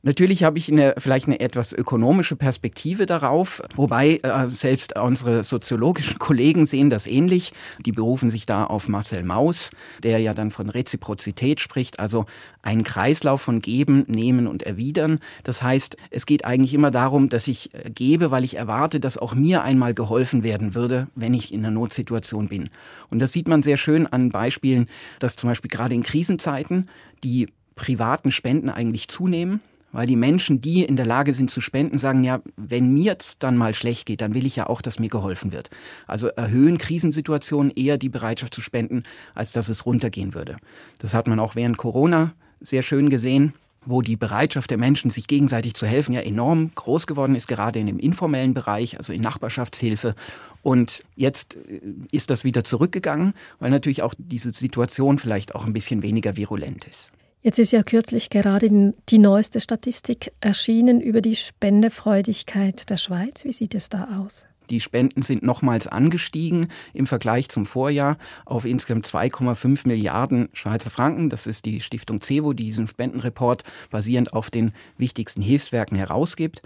Natürlich 0.02 0.44
habe 0.44 0.56
ich 0.56 0.72
eine, 0.72 0.94
vielleicht 0.96 1.26
eine 1.26 1.40
etwas 1.40 1.74
ökonomische 1.74 2.34
Perspektive 2.34 3.04
darauf, 3.04 3.60
wobei 3.76 4.18
äh, 4.22 4.46
selbst 4.46 4.98
unsere 4.98 5.44
soziologischen 5.44 6.18
Kollegen 6.18 6.64
sehen 6.64 6.88
das 6.88 7.06
ähnlich. 7.06 7.52
Die 7.84 7.92
berufen 7.92 8.30
sich 8.30 8.46
da 8.46 8.64
auf 8.64 8.88
Marcel 8.88 9.24
Maus, 9.24 9.68
der 10.02 10.18
ja 10.20 10.32
dann 10.32 10.50
von 10.52 10.70
Reziprozität 10.70 11.60
spricht, 11.60 12.00
also 12.00 12.24
ein 12.62 12.82
Kreislauf 12.82 13.42
von 13.42 13.60
Geben, 13.60 14.06
Nehmen 14.08 14.46
und 14.46 14.62
Erwidern. 14.62 15.18
Das 15.44 15.62
heißt, 15.62 15.98
es 16.08 16.24
geht 16.24 16.46
eigentlich 16.46 16.72
immer 16.72 16.90
darum, 16.90 17.28
dass 17.28 17.46
ich 17.46 17.74
äh, 17.74 17.90
gebe, 17.90 18.30
weil 18.30 18.44
ich 18.44 18.56
erwarte, 18.56 19.00
dass 19.00 19.18
auch 19.18 19.34
mir 19.34 19.64
einmal 19.64 19.92
geholfen 19.92 20.42
werden 20.42 20.74
würde, 20.74 21.08
wenn 21.14 21.34
ich 21.34 21.52
in 21.52 21.60
einer 21.60 21.74
Notsituation 21.74 22.48
bin. 22.48 22.70
Und 23.10 23.18
das 23.18 23.32
sieht 23.32 23.48
man 23.48 23.62
sehr 23.62 23.76
schön 23.76 24.06
an 24.06 24.30
Beispielen, 24.30 24.88
dass 25.18 25.36
zum 25.36 25.50
Beispiel 25.50 25.70
gerade 25.70 25.94
in 25.94 26.02
Krisenzeiten 26.02 26.88
die 27.22 27.48
privaten 27.74 28.30
Spenden 28.30 28.70
eigentlich 28.70 29.08
zunehmen. 29.08 29.60
Weil 29.92 30.06
die 30.06 30.16
Menschen, 30.16 30.60
die 30.60 30.84
in 30.84 30.96
der 30.96 31.06
Lage 31.06 31.34
sind 31.34 31.50
zu 31.50 31.60
spenden, 31.60 31.98
sagen, 31.98 32.22
ja, 32.22 32.40
wenn 32.56 32.92
mir 32.92 33.04
jetzt 33.04 33.42
dann 33.42 33.56
mal 33.56 33.74
schlecht 33.74 34.06
geht, 34.06 34.20
dann 34.20 34.34
will 34.34 34.46
ich 34.46 34.56
ja 34.56 34.68
auch, 34.68 34.82
dass 34.82 34.98
mir 34.98 35.08
geholfen 35.08 35.52
wird. 35.52 35.70
Also 36.06 36.28
erhöhen 36.28 36.78
Krisensituationen 36.78 37.72
eher 37.72 37.98
die 37.98 38.08
Bereitschaft 38.08 38.54
zu 38.54 38.60
spenden, 38.60 39.02
als 39.34 39.52
dass 39.52 39.68
es 39.68 39.86
runtergehen 39.86 40.34
würde. 40.34 40.56
Das 41.00 41.14
hat 41.14 41.26
man 41.26 41.40
auch 41.40 41.56
während 41.56 41.76
Corona 41.76 42.32
sehr 42.60 42.82
schön 42.82 43.10
gesehen 43.10 43.54
wo 43.84 44.02
die 44.02 44.16
Bereitschaft 44.16 44.70
der 44.70 44.78
Menschen, 44.78 45.10
sich 45.10 45.26
gegenseitig 45.26 45.74
zu 45.74 45.86
helfen, 45.86 46.12
ja 46.12 46.20
enorm 46.20 46.70
groß 46.74 47.06
geworden 47.06 47.34
ist, 47.34 47.48
gerade 47.48 47.78
in 47.78 47.86
dem 47.86 47.98
informellen 47.98 48.54
Bereich, 48.54 48.98
also 48.98 49.12
in 49.12 49.22
Nachbarschaftshilfe. 49.22 50.14
Und 50.62 51.02
jetzt 51.16 51.56
äh, 51.56 51.80
ist 52.12 52.30
das 52.30 52.44
wieder 52.44 52.64
zurückgegangen, 52.64 53.34
weil 53.58 53.70
natürlich 53.70 54.02
auch 54.02 54.14
diese 54.18 54.52
Situation 54.52 55.18
vielleicht 55.18 55.54
auch 55.54 55.66
ein 55.66 55.72
bisschen 55.72 56.02
weniger 56.02 56.36
virulent 56.36 56.84
ist. 56.84 57.10
Jetzt 57.42 57.58
ist 57.58 57.72
ja 57.72 57.82
kürzlich 57.82 58.28
gerade 58.28 58.92
die 59.08 59.18
neueste 59.18 59.60
Statistik 59.60 60.30
erschienen 60.42 61.00
über 61.00 61.22
die 61.22 61.36
Spendefreudigkeit 61.36 62.90
der 62.90 62.98
Schweiz. 62.98 63.46
Wie 63.46 63.52
sieht 63.52 63.74
es 63.74 63.88
da 63.88 64.20
aus? 64.20 64.44
Die 64.68 64.80
Spenden 64.80 65.22
sind 65.22 65.42
nochmals 65.42 65.86
angestiegen 65.86 66.68
im 66.92 67.06
Vergleich 67.06 67.48
zum 67.48 67.64
Vorjahr 67.64 68.18
auf 68.44 68.66
insgesamt 68.66 69.06
2,5 69.06 69.88
Milliarden 69.88 70.50
Schweizer 70.52 70.90
Franken. 70.90 71.30
Das 71.30 71.46
ist 71.46 71.64
die 71.64 71.80
Stiftung 71.80 72.20
CEVO, 72.20 72.52
die 72.52 72.64
diesen 72.64 72.86
Spendenreport 72.86 73.64
basierend 73.90 74.34
auf 74.34 74.50
den 74.50 74.72
wichtigsten 74.98 75.40
Hilfswerken 75.40 75.96
herausgibt. 75.96 76.60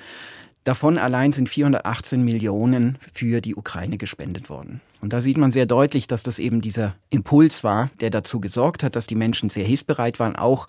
Davon 0.65 0.99
allein 0.99 1.31
sind 1.31 1.49
418 1.49 2.25
Millionen 2.25 2.99
für 3.13 3.41
die 3.41 3.55
Ukraine 3.55 3.97
gespendet 3.97 4.51
worden. 4.51 4.81
Und 5.05 5.13
da 5.13 5.21
sieht 5.21 5.37
man 5.37 5.53
sehr 5.53 5.67
deutlich, 5.67 6.07
dass 6.07 6.23
das 6.23 6.39
eben 6.39 6.63
dieser 6.63 6.95
Impuls 7.11 7.63
war, 7.63 7.91
der 8.01 8.09
dazu 8.09 8.41
gesorgt 8.41 8.83
hat, 8.83 8.97
dass 8.97 9.07
die 9.07 9.17
Menschen 9.17 9.51
sehr 9.51 9.67
hilfsbereit 9.67 10.19
waren, 10.19 10.35
auch 10.35 10.67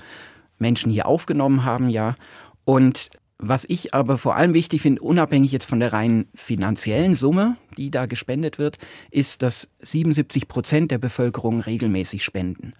Menschen 0.58 0.92
hier 0.92 1.06
aufgenommen 1.06 1.63
haben, 1.63 1.88
ja. 1.88 2.18
Und 2.65 3.12
was 3.38 3.63
ich 3.63 3.94
aber 3.94 4.18
vor 4.18 4.36
allem 4.36 4.54
wichtig 4.54 4.82
finde, 4.82 5.01
unabhängig 5.04 5.54
jetzt 5.54 5.63
von 5.63 5.80
der 5.80 5.94
rein 5.94 6.27
finanziellen 6.36 7.15
Summe, 7.15 7.56
die 7.77 7.92
da 7.92 8.08
gespendet 8.08 8.60
wird, 8.60 8.77
ist, 9.10 9.42
dass 9.42 9.70
77 9.80 10.50
Prozent 10.50 10.92
der 10.92 10.98
Bevölkerung 10.98 11.62
regelmäßig 11.62 12.22
spenden. 12.22 12.74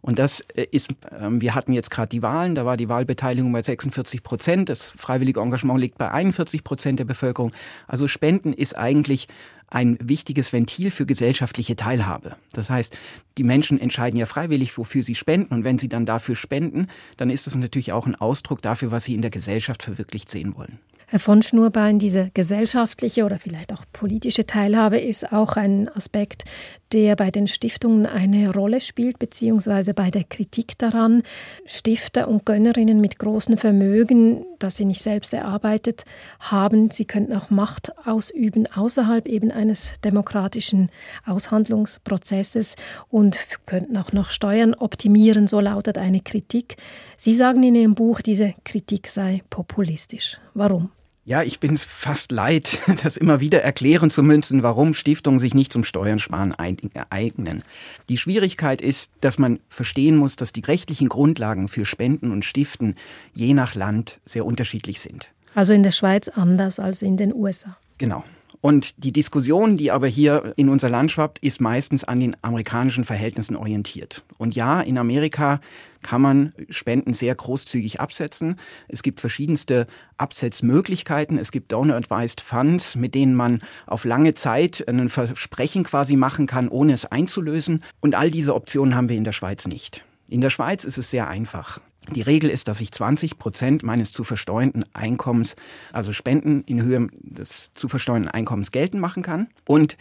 Und 0.00 0.18
das 0.18 0.40
äh, 0.54 0.66
ist, 0.70 0.90
ähm, 1.18 1.40
wir 1.40 1.54
hatten 1.54 1.72
jetzt 1.72 1.90
gerade 1.90 2.08
die 2.08 2.22
Wahlen, 2.22 2.54
da 2.54 2.64
war 2.64 2.76
die 2.76 2.88
Wahlbeteiligung 2.88 3.52
bei 3.52 3.62
46 3.62 4.22
Prozent, 4.22 4.68
das 4.68 4.90
freiwillige 4.96 5.40
Engagement 5.40 5.80
liegt 5.80 5.98
bei 5.98 6.10
41 6.10 6.64
Prozent 6.64 6.98
der 6.98 7.04
Bevölkerung. 7.04 7.52
Also 7.86 8.08
Spenden 8.08 8.52
ist 8.52 8.76
eigentlich 8.76 9.28
ein 9.68 9.98
wichtiges 10.00 10.52
Ventil 10.52 10.90
für 10.90 11.06
gesellschaftliche 11.06 11.76
Teilhabe. 11.76 12.36
Das 12.52 12.70
heißt, 12.70 12.96
die 13.36 13.42
Menschen 13.42 13.80
entscheiden 13.80 14.18
ja 14.18 14.26
freiwillig, 14.26 14.78
wofür 14.78 15.02
sie 15.02 15.14
spenden. 15.14 15.52
Und 15.52 15.64
wenn 15.64 15.78
sie 15.78 15.88
dann 15.88 16.06
dafür 16.06 16.36
spenden, 16.36 16.88
dann 17.16 17.30
ist 17.30 17.46
das 17.46 17.56
natürlich 17.56 17.92
auch 17.92 18.06
ein 18.06 18.14
Ausdruck 18.14 18.62
dafür, 18.62 18.92
was 18.92 19.04
sie 19.04 19.14
in 19.14 19.22
der 19.22 19.30
Gesellschaft 19.30 19.82
verwirklicht 19.82 20.30
sehen 20.30 20.56
wollen. 20.56 20.78
Herr 21.08 21.20
von 21.20 21.40
Schnurbein, 21.40 22.00
diese 22.00 22.32
gesellschaftliche 22.34 23.24
oder 23.24 23.38
vielleicht 23.38 23.72
auch 23.72 23.84
politische 23.92 24.44
Teilhabe 24.44 24.98
ist 24.98 25.32
auch 25.32 25.56
ein 25.56 25.88
Aspekt, 25.88 26.42
der 26.90 27.14
bei 27.14 27.30
den 27.30 27.46
Stiftungen 27.46 28.06
eine 28.06 28.52
Rolle 28.52 28.80
spielt, 28.80 29.20
beziehungsweise 29.20 29.94
bei 29.94 30.10
der 30.10 30.24
Kritik 30.24 30.76
daran. 30.78 31.22
Stifter 31.64 32.26
und 32.26 32.44
Gönnerinnen 32.44 33.00
mit 33.00 33.20
großen 33.20 33.56
Vermögen, 33.56 34.46
das 34.58 34.78
sie 34.78 34.84
nicht 34.84 35.00
selbst 35.00 35.32
erarbeitet 35.32 36.02
haben, 36.40 36.90
sie 36.90 37.04
könnten 37.04 37.34
auch 37.34 37.50
Macht 37.50 37.92
ausüben 38.04 38.66
außerhalb 38.66 39.28
eben 39.28 39.52
eines 39.52 39.94
demokratischen 40.04 40.90
Aushandlungsprozesses 41.24 42.74
und 43.08 43.38
könnten 43.66 43.96
auch 43.96 44.10
noch 44.10 44.30
Steuern 44.30 44.74
optimieren, 44.74 45.46
so 45.46 45.60
lautet 45.60 45.98
eine 45.98 46.20
Kritik. 46.20 46.74
Sie 47.16 47.32
sagen 47.32 47.62
in 47.62 47.76
Ihrem 47.76 47.94
Buch, 47.94 48.22
diese 48.22 48.54
Kritik 48.64 49.06
sei 49.06 49.44
populistisch. 49.50 50.40
Warum? 50.56 50.90
Ja, 51.26 51.42
ich 51.42 51.60
bin 51.60 51.74
es 51.74 51.84
fast 51.84 52.32
leid, 52.32 52.78
das 53.02 53.16
immer 53.16 53.40
wieder 53.40 53.62
erklären 53.62 54.10
zu 54.10 54.22
müssen, 54.22 54.62
warum 54.62 54.94
Stiftungen 54.94 55.38
sich 55.38 55.54
nicht 55.54 55.72
zum 55.72 55.84
Steuern 55.84 56.18
sparen 56.18 56.54
eignen. 56.54 57.62
Die 58.08 58.16
Schwierigkeit 58.16 58.80
ist, 58.80 59.10
dass 59.20 59.38
man 59.38 59.60
verstehen 59.68 60.16
muss, 60.16 60.36
dass 60.36 60.52
die 60.52 60.60
rechtlichen 60.60 61.08
Grundlagen 61.08 61.68
für 61.68 61.84
Spenden 61.84 62.30
und 62.30 62.44
Stiften 62.44 62.94
je 63.34 63.52
nach 63.52 63.74
Land 63.74 64.20
sehr 64.24 64.46
unterschiedlich 64.46 65.00
sind. 65.00 65.28
Also 65.54 65.72
in 65.72 65.82
der 65.82 65.90
Schweiz 65.90 66.28
anders 66.28 66.78
als 66.78 67.02
in 67.02 67.16
den 67.16 67.34
USA. 67.34 67.76
Genau. 67.98 68.24
Und 68.60 69.04
die 69.04 69.12
Diskussion, 69.12 69.76
die 69.76 69.90
aber 69.90 70.06
hier 70.06 70.52
in 70.56 70.68
unser 70.68 70.88
Land 70.88 71.12
schwappt, 71.12 71.42
ist 71.42 71.60
meistens 71.60 72.04
an 72.04 72.20
den 72.20 72.36
amerikanischen 72.42 73.04
Verhältnissen 73.04 73.56
orientiert. 73.56 74.24
Und 74.38 74.54
ja, 74.54 74.80
in 74.80 74.98
Amerika 74.98 75.60
kann 76.02 76.22
man 76.22 76.52
Spenden 76.70 77.14
sehr 77.14 77.34
großzügig 77.34 78.00
absetzen. 78.00 78.56
Es 78.88 79.02
gibt 79.02 79.20
verschiedenste 79.20 79.86
Absetzmöglichkeiten. 80.18 81.38
Es 81.38 81.50
gibt 81.50 81.72
Donor-Advised 81.72 82.40
Funds, 82.40 82.96
mit 82.96 83.14
denen 83.14 83.34
man 83.34 83.60
auf 83.86 84.04
lange 84.04 84.34
Zeit 84.34 84.84
ein 84.88 85.08
Versprechen 85.08 85.84
quasi 85.84 86.16
machen 86.16 86.46
kann, 86.46 86.68
ohne 86.68 86.92
es 86.92 87.06
einzulösen. 87.06 87.82
Und 88.00 88.14
all 88.14 88.30
diese 88.30 88.54
Optionen 88.54 88.94
haben 88.94 89.08
wir 89.08 89.16
in 89.16 89.24
der 89.24 89.32
Schweiz 89.32 89.66
nicht. 89.66 90.04
In 90.28 90.40
der 90.40 90.50
Schweiz 90.50 90.84
ist 90.84 90.98
es 90.98 91.10
sehr 91.10 91.28
einfach. 91.28 91.80
Die 92.10 92.22
Regel 92.22 92.50
ist, 92.50 92.68
dass 92.68 92.80
ich 92.80 92.92
20 92.92 93.38
Prozent 93.38 93.82
meines 93.82 94.12
zu 94.12 94.22
versteuernden 94.22 94.84
Einkommens, 94.92 95.56
also 95.92 96.12
Spenden 96.12 96.62
in 96.64 96.82
Höhe 96.82 97.08
des 97.12 97.72
zu 97.74 97.88
versteuernden 97.88 98.30
Einkommens 98.30 98.70
geltend 98.70 99.00
machen 99.00 99.22
kann. 99.22 99.48
Und 99.66 99.96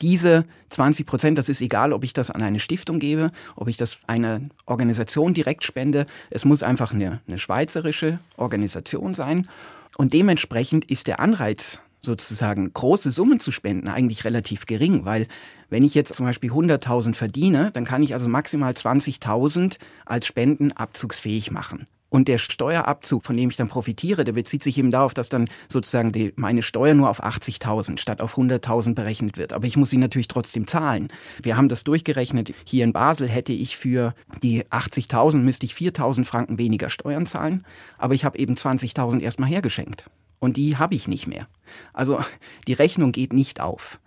diese 0.00 0.44
20 0.70 1.06
Prozent, 1.06 1.38
das 1.38 1.48
ist 1.48 1.60
egal, 1.60 1.92
ob 1.92 2.04
ich 2.04 2.12
das 2.12 2.30
an 2.30 2.42
eine 2.42 2.58
Stiftung 2.58 2.98
gebe, 2.98 3.30
ob 3.54 3.68
ich 3.68 3.76
das 3.76 4.00
einer 4.06 4.40
Organisation 4.66 5.34
direkt 5.34 5.64
spende. 5.64 6.06
Es 6.30 6.44
muss 6.44 6.62
einfach 6.62 6.92
eine, 6.92 7.20
eine 7.28 7.38
schweizerische 7.38 8.18
Organisation 8.36 9.14
sein. 9.14 9.48
Und 9.96 10.12
dementsprechend 10.12 10.86
ist 10.86 11.06
der 11.06 11.20
Anreiz, 11.20 11.80
sozusagen 12.04 12.72
große 12.72 13.12
Summen 13.12 13.40
zu 13.40 13.52
spenden, 13.52 13.88
eigentlich 13.88 14.24
relativ 14.24 14.66
gering, 14.66 15.04
weil 15.04 15.26
wenn 15.70 15.84
ich 15.84 15.94
jetzt 15.94 16.14
zum 16.14 16.26
Beispiel 16.26 16.50
100.000 16.50 17.14
verdiene, 17.14 17.70
dann 17.72 17.84
kann 17.84 18.02
ich 18.02 18.12
also 18.12 18.28
maximal 18.28 18.72
20.000 18.72 19.76
als 20.04 20.26
Spenden 20.26 20.72
abzugsfähig 20.72 21.50
machen. 21.50 21.86
Und 22.12 22.28
der 22.28 22.36
Steuerabzug, 22.36 23.24
von 23.24 23.38
dem 23.38 23.48
ich 23.48 23.56
dann 23.56 23.68
profitiere, 23.68 24.24
der 24.24 24.34
bezieht 24.34 24.62
sich 24.62 24.76
eben 24.76 24.90
darauf, 24.90 25.14
dass 25.14 25.30
dann 25.30 25.48
sozusagen 25.70 26.12
die, 26.12 26.34
meine 26.36 26.62
Steuer 26.62 26.92
nur 26.92 27.08
auf 27.08 27.24
80.000 27.24 27.98
statt 27.98 28.20
auf 28.20 28.36
100.000 28.36 28.94
berechnet 28.94 29.38
wird. 29.38 29.54
Aber 29.54 29.66
ich 29.66 29.78
muss 29.78 29.88
sie 29.88 29.96
natürlich 29.96 30.28
trotzdem 30.28 30.66
zahlen. 30.66 31.08
Wir 31.42 31.56
haben 31.56 31.70
das 31.70 31.84
durchgerechnet. 31.84 32.52
Hier 32.66 32.84
in 32.84 32.92
Basel 32.92 33.30
hätte 33.30 33.54
ich 33.54 33.78
für 33.78 34.14
die 34.42 34.64
80.000 34.64 35.38
müsste 35.38 35.64
ich 35.64 35.72
4.000 35.72 36.26
Franken 36.26 36.58
weniger 36.58 36.90
Steuern 36.90 37.24
zahlen. 37.24 37.64
Aber 37.96 38.12
ich 38.12 38.26
habe 38.26 38.38
eben 38.38 38.56
20.000 38.56 39.20
erstmal 39.20 39.48
hergeschenkt. 39.48 40.04
Und 40.42 40.56
die 40.56 40.76
habe 40.76 40.96
ich 40.96 41.06
nicht 41.06 41.28
mehr. 41.28 41.46
Also 41.92 42.20
die 42.66 42.72
Rechnung 42.72 43.12
geht 43.12 43.32
nicht 43.32 43.60
auf. 43.60 44.00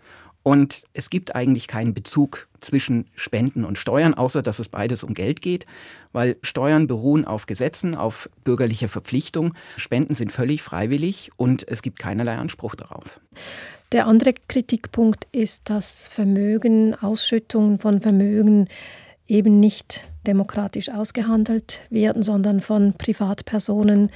Und 0.44 0.84
es 0.92 1.10
gibt 1.10 1.34
eigentlich 1.34 1.70
keinen 1.70 1.94
Bezug 1.94 2.50
zwischen 2.60 3.08
Spenden 3.16 3.64
und 3.64 3.78
Steuern, 3.78 4.14
außer 4.14 4.42
dass 4.42 4.60
es 4.60 4.68
beides 4.68 5.02
um 5.04 5.14
Geld 5.14 5.40
geht, 5.42 5.66
weil 6.12 6.36
Steuern 6.42 6.88
beruhen 6.88 7.24
auf 7.24 7.46
Gesetzen, 7.46 7.96
auf 7.96 8.30
bürgerlicher 8.44 8.90
Verpflichtung. 8.90 9.54
Spenden 9.78 10.14
sind 10.14 10.30
völlig 10.30 10.62
freiwillig 10.62 11.32
und 11.38 11.66
es 11.70 11.82
gibt 11.82 12.00
keinerlei 12.00 12.36
Anspruch 12.36 12.76
darauf. 12.76 13.22
Der 13.94 14.06
andere 14.06 14.34
Kritikpunkt 14.34 15.28
ist, 15.32 15.70
dass 15.70 16.10
Vermögen, 16.10 16.96
Ausschüttungen 16.96 17.80
von 17.80 18.02
Vermögen 18.02 18.68
eben 19.28 19.60
nicht 19.60 20.04
demokratisch 20.28 20.90
ausgehandelt 20.90 21.82
werden, 21.90 22.24
sondern 22.24 22.62
von 22.62 22.94
Privatpersonen 22.94 24.10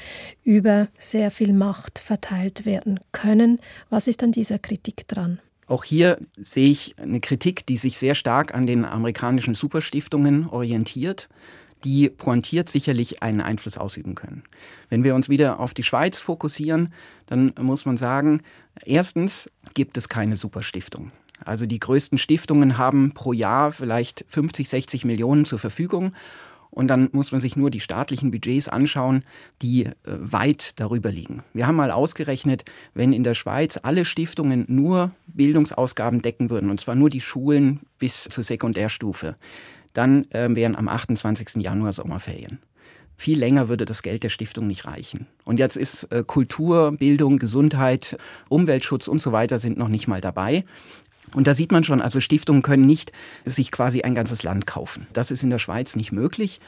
über 0.44 0.88
sehr 0.98 1.32
viel 1.32 1.54
Macht 1.54 2.00
verteilt 2.00 2.66
werden 2.66 3.00
können. 3.12 3.60
Was 3.90 4.08
ist 4.08 4.24
an 4.24 4.32
dieser 4.32 4.60
Kritik 4.60 5.08
dran? 5.08 5.40
Auch 5.68 5.84
hier 5.84 6.18
sehe 6.36 6.72
ich 6.72 6.96
eine 6.98 7.20
Kritik, 7.20 7.66
die 7.68 7.78
sich 7.78 8.00
sehr 8.00 8.16
stark 8.16 8.56
an 8.56 8.66
den 8.66 8.86
amerikanischen 8.86 9.54
Superstiftungen 9.54 10.48
orientiert. 10.48 11.30
die 11.84 12.10
pointiert 12.10 12.70
sicherlich 12.70 13.24
einen 13.24 13.42
Einfluss 13.42 13.78
ausüben 13.78 14.16
können. 14.16 14.44
Wenn 14.90 15.04
wir 15.04 15.16
uns 15.16 15.30
wieder 15.30 15.60
auf 15.60 15.74
die 15.74 15.84
Schweiz 15.84 16.20
fokussieren, 16.20 16.94
dann 17.28 17.54
muss 17.60 17.86
man 17.86 17.98
sagen, 17.98 18.42
erstens 18.86 19.50
gibt 19.74 19.98
es 19.98 20.10
keine 20.10 20.36
Superstiftung. 20.36 21.12
Also 21.46 21.66
die 21.66 21.80
größten 21.80 22.18
Stiftungen 22.18 22.78
haben 22.78 23.14
pro 23.14 23.34
Jahr 23.34 23.72
vielleicht 23.72 24.26
50, 24.30 24.70
60 24.70 25.06
Millionen 25.06 25.46
zur 25.46 25.60
Verfügung. 25.60 26.14
Und 26.72 26.88
dann 26.88 27.10
muss 27.14 27.32
man 27.32 27.42
sich 27.42 27.56
nur 27.56 27.72
die 27.72 27.80
staatlichen 27.80 28.30
Budgets 28.32 28.70
anschauen, 28.70 29.24
die 29.62 29.86
äh, 29.86 29.92
weit 30.06 30.80
darüber 30.80 31.12
liegen. 31.12 31.42
Wir 31.54 31.66
haben 31.66 31.76
mal 31.76 31.92
ausgerechnet, 31.92 32.64
wenn 32.94 33.12
in 33.12 33.24
der 33.24 33.34
Schweiz 33.34 33.80
alle 33.82 34.06
Stiftungen 34.06 34.66
nur 34.68 35.12
Bildungsausgaben 35.28 36.22
decken 36.22 36.50
würden, 36.50 36.70
und 36.70 36.80
zwar 36.80 36.96
nur 36.96 37.10
die 37.10 37.22
Schulen 37.22 37.80
bis 37.98 38.26
zur 38.26 38.44
Sekundärstufe, 38.44 39.36
dann 39.94 40.30
äh, 40.32 40.48
wären 40.56 40.76
am 40.76 40.88
28. 40.88 41.56
Januar 41.56 41.92
Sommerferien. 41.92 42.60
Viel 43.18 43.38
länger 43.38 43.68
würde 43.68 43.84
das 43.84 44.02
Geld 44.02 44.24
der 44.24 44.30
Stiftung 44.30 44.68
nicht 44.68 44.86
reichen. 44.86 45.28
Und 45.44 45.60
jetzt 45.60 45.76
ist 45.76 46.06
äh, 46.06 46.24
Kultur, 46.26 46.94
Bildung, 46.94 47.38
Gesundheit, 47.38 48.18
Umweltschutz 48.48 49.10
und 49.10 49.20
so 49.20 49.34
weiter 49.34 49.60
sind 49.60 49.78
noch 49.78 49.90
nicht 49.90 50.08
mal 50.08 50.22
dabei. 50.22 50.64
Und 51.34 51.48
da 51.48 51.54
sieht 51.54 51.72
man 51.72 51.84
schon, 51.84 52.02
also 52.02 52.20
Stiftungen 52.20 52.62
können 52.62 52.86
nicht 52.86 53.12
sich 53.46 53.72
quasi 53.72 54.02
ein 54.02 54.16
ganzes 54.16 54.44
Land 54.44 54.66
kaufen. 54.66 55.08
Das 55.14 55.32
ist 55.32 55.44
in 55.44 55.50
der 55.50 55.60
Schweiz 55.60 55.96
nicht 55.96 56.12
möglich. 56.12 56.60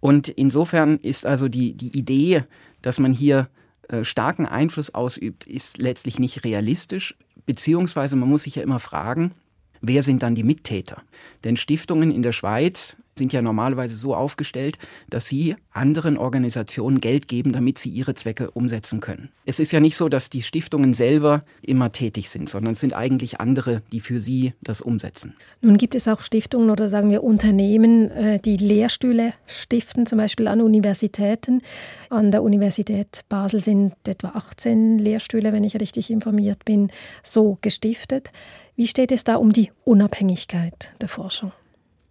Und 0.00 0.28
insofern 0.28 0.98
ist 0.98 1.26
also 1.26 1.48
die, 1.48 1.74
die 1.74 1.96
Idee, 1.96 2.44
dass 2.82 2.98
man 2.98 3.12
hier 3.12 3.48
äh, 3.88 4.04
starken 4.04 4.46
Einfluss 4.46 4.94
ausübt, 4.94 5.46
ist 5.46 5.78
letztlich 5.78 6.18
nicht 6.18 6.44
realistisch. 6.44 7.16
Beziehungsweise 7.46 8.16
man 8.16 8.28
muss 8.28 8.42
sich 8.42 8.56
ja 8.56 8.62
immer 8.62 8.80
fragen, 8.80 9.32
Wer 9.80 10.02
sind 10.02 10.22
dann 10.22 10.34
die 10.34 10.42
Mittäter? 10.42 11.02
Denn 11.44 11.56
Stiftungen 11.56 12.10
in 12.10 12.22
der 12.22 12.32
Schweiz 12.32 12.96
sind 13.18 13.32
ja 13.32 13.42
normalerweise 13.42 13.96
so 13.96 14.14
aufgestellt, 14.14 14.78
dass 15.10 15.26
sie 15.26 15.56
anderen 15.72 16.16
Organisationen 16.16 17.00
Geld 17.00 17.28
geben, 17.28 17.52
damit 17.52 17.78
sie 17.78 17.90
ihre 17.90 18.14
Zwecke 18.14 18.50
umsetzen 18.52 19.00
können. 19.00 19.28
Es 19.44 19.58
ist 19.58 19.72
ja 19.72 19.80
nicht 19.80 19.96
so, 19.96 20.08
dass 20.08 20.30
die 20.30 20.42
Stiftungen 20.42 20.94
selber 20.94 21.42
immer 21.60 21.92
tätig 21.92 22.30
sind, 22.30 22.48
sondern 22.48 22.72
es 22.72 22.80
sind 22.80 22.94
eigentlich 22.94 23.40
andere, 23.40 23.82
die 23.92 24.00
für 24.00 24.20
sie 24.20 24.54
das 24.62 24.80
umsetzen. 24.80 25.34
Nun 25.60 25.76
gibt 25.76 25.94
es 25.94 26.08
auch 26.08 26.22
Stiftungen 26.22 26.70
oder 26.70 26.88
sagen 26.88 27.10
wir 27.10 27.22
Unternehmen, 27.22 28.10
äh, 28.10 28.38
die 28.38 28.56
Lehrstühle 28.56 29.32
stiften, 29.46 30.06
zum 30.06 30.18
Beispiel 30.18 30.48
an 30.48 30.60
Universitäten. 30.60 31.60
An 32.08 32.30
der 32.30 32.42
Universität 32.42 33.24
Basel 33.28 33.62
sind 33.62 33.94
etwa 34.06 34.28
18 34.28 34.98
Lehrstühle, 34.98 35.52
wenn 35.52 35.64
ich 35.64 35.78
richtig 35.78 36.10
informiert 36.10 36.64
bin, 36.64 36.90
so 37.22 37.58
gestiftet. 37.60 38.30
Wie 38.78 38.86
steht 38.86 39.10
es 39.10 39.24
da 39.24 39.34
um 39.34 39.52
die 39.52 39.72
Unabhängigkeit 39.82 40.94
der 41.00 41.08
Forschung? 41.08 41.50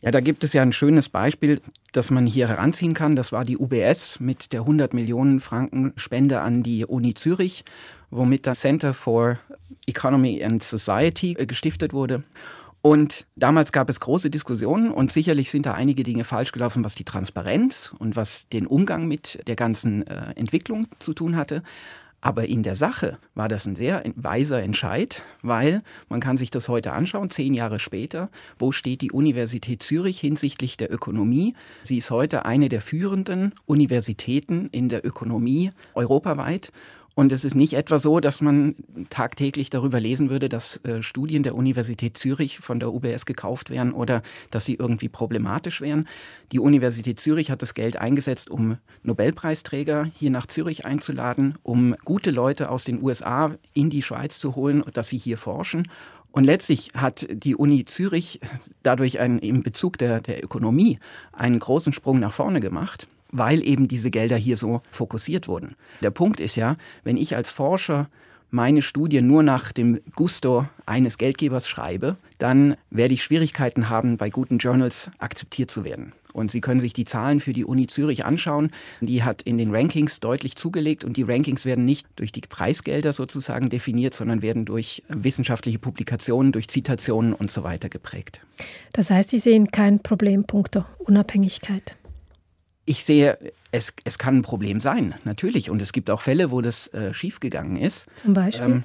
Ja, 0.02 0.12
da 0.12 0.20
gibt 0.20 0.44
es 0.44 0.52
ja 0.52 0.62
ein 0.62 0.74
schönes 0.74 1.08
Beispiel, 1.08 1.62
das 1.94 2.12
man 2.12 2.26
hier 2.26 2.50
heranziehen 2.50 2.94
kann. 2.94 3.16
Das 3.16 3.32
war 3.32 3.46
die 3.46 3.58
UBS 3.58 4.20
mit 4.20 4.52
der 4.52 4.60
100 4.62 4.94
Millionen 4.94 5.40
Franken 5.40 5.94
Spende 5.96 6.42
an 6.42 6.64
die 6.64 6.86
Uni 6.86 7.14
Zürich, 7.14 7.64
womit 8.10 8.46
das 8.46 8.60
Center 8.60 8.94
for 8.94 9.40
Economy 9.86 10.44
and 10.44 10.62
Society 10.62 11.38
äh, 11.40 11.46
gestiftet 11.46 11.94
wurde. 11.94 12.24
Und 12.82 13.28
damals 13.38 13.72
gab 13.72 13.90
es 13.90 14.02
große 14.02 14.30
Diskussionen 14.30 14.92
und 14.92 15.10
sicherlich 15.10 15.50
sind 15.50 15.66
da 15.66 15.74
einige 15.74 16.04
Dinge 16.04 16.26
falsch 16.26 16.52
gelaufen, 16.52 16.84
was 16.84 16.96
die 16.96 17.06
Transparenz 17.06 17.94
und 17.98 18.18
was 18.18 18.50
den 18.50 18.68
Umgang 18.68 19.08
mit 19.08 19.40
der 19.48 19.56
ganzen 19.56 20.06
äh, 20.06 20.34
Entwicklung 20.36 20.88
zu 21.00 21.14
tun 21.14 21.38
hatte. 21.38 21.64
Aber 22.28 22.50
in 22.50 22.62
der 22.62 22.76
Sache 22.76 23.20
war 23.36 23.48
das 23.48 23.66
ein 23.68 23.78
sehr 23.78 24.04
weiser 24.18 24.62
Entscheid, 24.62 25.22
weil 25.44 25.82
man 26.10 26.20
kann 26.20 26.36
sich 26.36 26.52
das 26.52 26.68
heute 26.68 26.92
anschauen, 26.92 27.30
zehn 27.30 27.54
Jahre 27.54 27.80
später, 27.80 28.30
wo 28.60 28.74
steht 28.74 29.00
die 29.00 29.14
Universität 29.14 29.82
Zürich 29.82 30.20
hinsichtlich 30.20 30.76
der 30.76 30.92
Ökonomie? 30.92 31.54
Sie 31.84 31.96
ist 31.96 32.12
heute 32.12 32.44
eine 32.44 32.68
der 32.68 32.82
führenden 32.82 33.54
Universitäten 33.66 34.68
in 34.74 34.90
der 34.90 35.06
Ökonomie 35.06 35.72
europaweit 35.94 36.74
und 37.18 37.32
es 37.32 37.44
ist 37.44 37.56
nicht 37.56 37.74
etwa 37.74 37.98
so, 37.98 38.20
dass 38.20 38.42
man 38.42 38.76
tagtäglich 39.10 39.72
darüber 39.72 40.00
lesen 40.00 40.30
würde, 40.30 40.50
dass 40.50 40.78
äh, 40.84 41.02
Studien 41.02 41.42
der 41.42 41.56
Universität 41.56 42.16
Zürich 42.16 42.60
von 42.60 42.80
der 42.80 42.94
UBS 42.94 43.26
gekauft 43.26 43.72
werden 43.72 43.92
oder 43.92 44.22
dass 44.52 44.66
sie 44.66 44.76
irgendwie 44.76 45.10
problematisch 45.10 45.82
wären. 45.82 46.08
Die 46.52 46.60
Universität 46.60 47.20
Zürich 47.20 47.50
hat 47.50 47.64
das 47.64 47.74
Geld 47.74 47.98
eingesetzt, 47.98 48.52
um 48.52 48.78
Nobelpreisträger 49.02 50.12
hier 50.14 50.30
nach 50.30 50.46
Zürich 50.46 50.86
einzuladen, 50.86 51.56
um 51.64 51.96
gute 52.06 52.30
Leute 52.30 52.70
aus 52.70 52.84
den 52.84 53.02
USA 53.02 53.56
in 53.74 53.90
die 53.90 54.04
Schweiz 54.04 54.38
zu 54.38 54.56
holen, 54.56 54.84
dass 54.94 55.10
sie 55.10 55.18
hier 55.18 55.40
forschen. 55.40 55.88
Und 56.30 56.44
letztlich 56.44 56.92
hat 56.96 57.26
die 57.32 57.56
Uni 57.56 57.86
Zürich 57.86 58.42
dadurch 58.84 59.18
einen, 59.18 59.40
im 59.40 59.64
Bezug 59.64 59.98
der, 59.98 60.22
der 60.22 60.44
Ökonomie 60.44 61.00
einen 61.34 61.58
großen 61.58 61.94
Sprung 61.94 62.20
nach 62.20 62.34
vorne 62.34 62.60
gemacht 62.60 63.08
weil 63.32 63.66
eben 63.66 63.88
diese 63.88 64.12
Gelder 64.12 64.38
hier 64.38 64.58
so 64.58 64.82
fokussiert 64.92 65.48
wurden. 65.48 65.76
Der 66.02 66.12
Punkt 66.12 66.40
ist 66.40 66.56
ja, 66.56 66.78
wenn 67.04 67.18
ich 67.18 67.36
als 67.36 67.52
Forscher 67.52 68.10
meine 68.50 68.82
Studie 68.82 69.22
nur 69.22 69.44
nach 69.44 69.72
dem 69.72 70.00
Gusto 70.16 70.68
eines 70.86 71.18
Geldgebers 71.18 71.68
schreibe, 71.68 72.16
dann 72.38 72.76
werde 72.90 73.14
ich 73.14 73.24
Schwierigkeiten 73.24 73.90
haben, 73.90 74.18
bei 74.18 74.30
guten 74.30 74.58
Journals 74.58 75.10
akzeptiert 75.20 75.70
zu 75.70 75.84
werden. 75.84 76.14
Und 76.34 76.52
Sie 76.52 76.62
können 76.62 76.80
sich 76.80 76.94
die 76.94 77.04
Zahlen 77.04 77.40
für 77.40 77.52
die 77.52 77.66
Uni 77.66 77.88
Zürich 77.88 78.24
anschauen. 78.24 78.70
Die 79.02 79.24
hat 79.24 79.42
in 79.42 79.58
den 79.58 79.74
Rankings 79.74 80.20
deutlich 80.20 80.56
zugelegt 80.56 81.04
und 81.04 81.18
die 81.18 81.24
Rankings 81.24 81.66
werden 81.66 81.84
nicht 81.84 82.08
durch 82.16 82.32
die 82.32 82.42
Preisgelder 82.42 83.12
sozusagen 83.12 83.70
definiert, 83.70 84.14
sondern 84.14 84.44
werden 84.44 84.64
durch 84.64 85.02
wissenschaftliche 85.10 85.80
Publikationen, 85.80 86.52
durch 86.52 86.68
Zitationen 86.68 87.34
und 87.34 87.50
so 87.50 87.64
weiter 87.64 87.90
geprägt. 87.90 88.42
Das 88.94 89.10
heißt, 89.10 89.32
Sie 89.32 89.40
sehen 89.40 89.72
kein 89.72 90.00
Problem 90.00 90.44
punkto 90.44 90.86
Unabhängigkeit. 91.00 91.98
Ich 92.90 93.04
sehe, 93.04 93.38
es, 93.72 93.94
es 94.06 94.18
kann 94.18 94.38
ein 94.38 94.42
Problem 94.44 94.80
sein, 94.80 95.14
natürlich. 95.26 95.70
Und 95.70 95.82
es 95.82 95.92
gibt 95.92 96.10
auch 96.10 96.22
Fälle, 96.22 96.52
wo 96.52 96.62
das 96.62 96.88
äh, 96.94 97.14
schiefgegangen 97.14 97.76
ist. 97.76 98.06
Zum 98.16 98.34
Beispiel? 98.34 98.66
Ähm, 98.66 98.84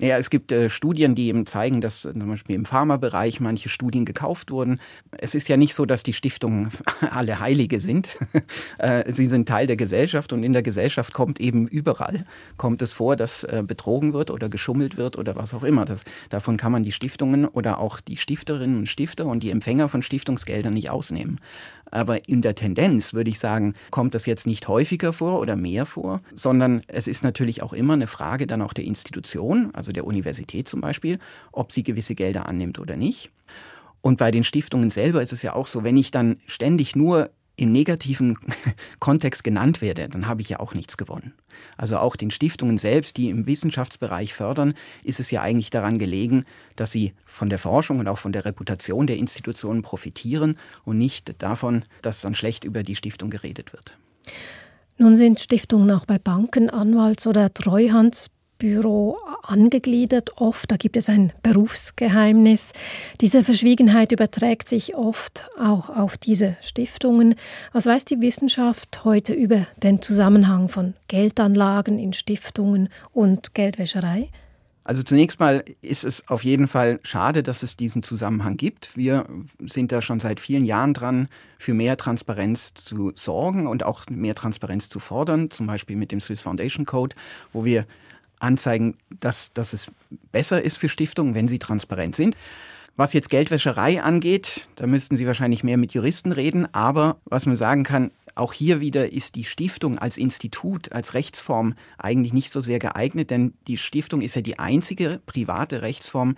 ja, 0.00 0.16
es 0.16 0.30
gibt 0.30 0.50
äh, 0.50 0.70
Studien, 0.70 1.14
die 1.14 1.28
eben 1.28 1.44
zeigen, 1.44 1.82
dass 1.82 2.06
äh, 2.06 2.12
zum 2.14 2.26
Beispiel 2.26 2.54
im 2.54 2.64
Pharmabereich 2.64 3.38
manche 3.40 3.68
Studien 3.68 4.06
gekauft 4.06 4.50
wurden. 4.50 4.80
Es 5.10 5.34
ist 5.34 5.46
ja 5.48 5.58
nicht 5.58 5.74
so, 5.74 5.84
dass 5.84 6.02
die 6.02 6.14
Stiftungen 6.14 6.70
alle 7.10 7.38
Heilige 7.38 7.80
sind. 7.80 8.16
äh, 8.78 9.12
sie 9.12 9.26
sind 9.26 9.46
Teil 9.46 9.66
der 9.66 9.76
Gesellschaft 9.76 10.32
und 10.32 10.42
in 10.42 10.54
der 10.54 10.62
Gesellschaft 10.62 11.12
kommt 11.12 11.38
eben 11.38 11.68
überall, 11.68 12.24
kommt 12.56 12.80
es 12.80 12.92
vor, 12.92 13.14
dass 13.14 13.44
äh, 13.44 13.62
betrogen 13.66 14.14
wird 14.14 14.30
oder 14.30 14.48
geschummelt 14.48 14.96
wird 14.96 15.18
oder 15.18 15.36
was 15.36 15.52
auch 15.52 15.64
immer. 15.64 15.84
Das, 15.84 16.04
davon 16.30 16.56
kann 16.56 16.72
man 16.72 16.82
die 16.82 16.92
Stiftungen 16.92 17.44
oder 17.44 17.78
auch 17.78 18.00
die 18.00 18.16
Stifterinnen 18.16 18.78
und 18.78 18.88
Stifter 18.88 19.26
und 19.26 19.42
die 19.42 19.50
Empfänger 19.50 19.90
von 19.90 20.00
Stiftungsgeldern 20.00 20.72
nicht 20.72 20.88
ausnehmen. 20.88 21.40
Aber 21.90 22.28
in 22.28 22.42
der 22.42 22.54
Tendenz 22.54 23.14
würde 23.14 23.30
ich 23.30 23.38
sagen, 23.38 23.74
kommt 23.90 24.14
das 24.14 24.26
jetzt 24.26 24.46
nicht 24.46 24.68
häufiger 24.68 25.12
vor 25.12 25.40
oder 25.40 25.56
mehr 25.56 25.86
vor, 25.86 26.20
sondern 26.34 26.82
es 26.88 27.06
ist 27.06 27.22
natürlich 27.22 27.62
auch 27.62 27.72
immer 27.72 27.94
eine 27.94 28.06
Frage 28.06 28.46
dann 28.46 28.62
auch 28.62 28.72
der 28.72 28.84
Institution, 28.84 29.70
also 29.74 29.92
der 29.92 30.06
Universität 30.06 30.68
zum 30.68 30.80
Beispiel, 30.80 31.18
ob 31.52 31.72
sie 31.72 31.82
gewisse 31.82 32.14
Gelder 32.14 32.46
annimmt 32.46 32.78
oder 32.78 32.96
nicht. 32.96 33.30
Und 34.02 34.16
bei 34.18 34.30
den 34.30 34.44
Stiftungen 34.44 34.90
selber 34.90 35.22
ist 35.22 35.32
es 35.32 35.42
ja 35.42 35.54
auch 35.54 35.66
so, 35.66 35.84
wenn 35.84 35.96
ich 35.96 36.10
dann 36.10 36.38
ständig 36.46 36.96
nur 36.96 37.30
im 37.60 37.72
negativen 37.72 38.38
Kontext 39.00 39.44
genannt 39.44 39.80
werde, 39.82 40.08
dann 40.08 40.26
habe 40.26 40.40
ich 40.40 40.48
ja 40.48 40.60
auch 40.60 40.74
nichts 40.74 40.96
gewonnen. 40.96 41.34
Also 41.76 41.98
auch 41.98 42.16
den 42.16 42.30
Stiftungen 42.30 42.78
selbst, 42.78 43.16
die 43.16 43.28
im 43.28 43.46
Wissenschaftsbereich 43.46 44.34
fördern, 44.34 44.74
ist 45.04 45.20
es 45.20 45.30
ja 45.30 45.42
eigentlich 45.42 45.70
daran 45.70 45.98
gelegen, 45.98 46.44
dass 46.76 46.90
sie 46.90 47.12
von 47.24 47.50
der 47.50 47.58
Forschung 47.58 47.98
und 47.98 48.08
auch 48.08 48.18
von 48.18 48.32
der 48.32 48.44
Reputation 48.44 49.06
der 49.06 49.16
Institutionen 49.16 49.82
profitieren 49.82 50.56
und 50.84 50.98
nicht 50.98 51.34
davon, 51.42 51.84
dass 52.02 52.22
dann 52.22 52.34
schlecht 52.34 52.64
über 52.64 52.82
die 52.82 52.96
Stiftung 52.96 53.30
geredet 53.30 53.72
wird. 53.72 53.96
Nun 54.96 55.16
sind 55.16 55.40
Stiftungen 55.40 55.90
auch 55.90 56.06
bei 56.06 56.18
Banken, 56.18 56.70
Anwalts- 56.70 57.26
oder 57.26 57.52
Treuhands 57.52 58.30
Büro 58.60 59.16
angegliedert 59.42 60.36
oft. 60.36 60.70
Da 60.70 60.76
gibt 60.76 60.96
es 60.96 61.08
ein 61.08 61.32
Berufsgeheimnis. 61.42 62.72
Diese 63.20 63.42
Verschwiegenheit 63.42 64.12
überträgt 64.12 64.68
sich 64.68 64.94
oft 64.94 65.48
auch 65.58 65.90
auf 65.90 66.16
diese 66.16 66.56
Stiftungen. 66.60 67.34
Was 67.72 67.86
weiß 67.86 68.04
die 68.04 68.20
Wissenschaft 68.20 69.04
heute 69.04 69.32
über 69.32 69.66
den 69.82 70.00
Zusammenhang 70.00 70.68
von 70.68 70.94
Geldanlagen 71.08 71.98
in 71.98 72.12
Stiftungen 72.12 72.90
und 73.12 73.54
Geldwäscherei? 73.54 74.28
Also 74.84 75.02
zunächst 75.02 75.40
mal 75.40 75.64
ist 75.82 76.04
es 76.04 76.28
auf 76.28 76.44
jeden 76.44 76.66
Fall 76.66 77.00
schade, 77.02 77.42
dass 77.42 77.62
es 77.62 77.76
diesen 77.76 78.02
Zusammenhang 78.02 78.56
gibt. 78.56 78.96
Wir 78.96 79.26
sind 79.60 79.92
da 79.92 80.02
schon 80.02 80.20
seit 80.20 80.40
vielen 80.40 80.64
Jahren 80.64 80.94
dran, 80.94 81.28
für 81.58 81.74
mehr 81.74 81.96
Transparenz 81.96 82.74
zu 82.74 83.12
sorgen 83.14 83.66
und 83.66 83.84
auch 83.84 84.06
mehr 84.10 84.34
Transparenz 84.34 84.88
zu 84.88 84.98
fordern, 84.98 85.50
zum 85.50 85.66
Beispiel 85.66 85.96
mit 85.96 86.12
dem 86.12 86.20
Swiss 86.20 86.40
Foundation 86.40 86.86
Code, 86.86 87.14
wo 87.52 87.64
wir 87.64 87.86
anzeigen, 88.40 88.96
dass, 89.20 89.52
dass 89.52 89.72
es 89.72 89.92
besser 90.32 90.62
ist 90.62 90.78
für 90.78 90.88
Stiftungen, 90.88 91.34
wenn 91.34 91.48
sie 91.48 91.58
transparent 91.58 92.16
sind. 92.16 92.36
Was 92.96 93.12
jetzt 93.12 93.30
Geldwäscherei 93.30 94.02
angeht, 94.02 94.68
da 94.76 94.86
müssten 94.86 95.16
Sie 95.16 95.26
wahrscheinlich 95.26 95.64
mehr 95.64 95.78
mit 95.78 95.94
Juristen 95.94 96.32
reden. 96.32 96.68
Aber 96.74 97.16
was 97.24 97.46
man 97.46 97.56
sagen 97.56 97.82
kann, 97.82 98.10
auch 98.34 98.52
hier 98.52 98.80
wieder 98.80 99.12
ist 99.12 99.36
die 99.36 99.44
Stiftung 99.44 99.98
als 99.98 100.18
Institut, 100.18 100.92
als 100.92 101.14
Rechtsform 101.14 101.74
eigentlich 101.98 102.32
nicht 102.32 102.50
so 102.50 102.60
sehr 102.60 102.78
geeignet, 102.78 103.30
denn 103.30 103.54
die 103.68 103.78
Stiftung 103.78 104.20
ist 104.20 104.34
ja 104.34 104.42
die 104.42 104.58
einzige 104.58 105.20
private 105.24 105.82
Rechtsform, 105.82 106.36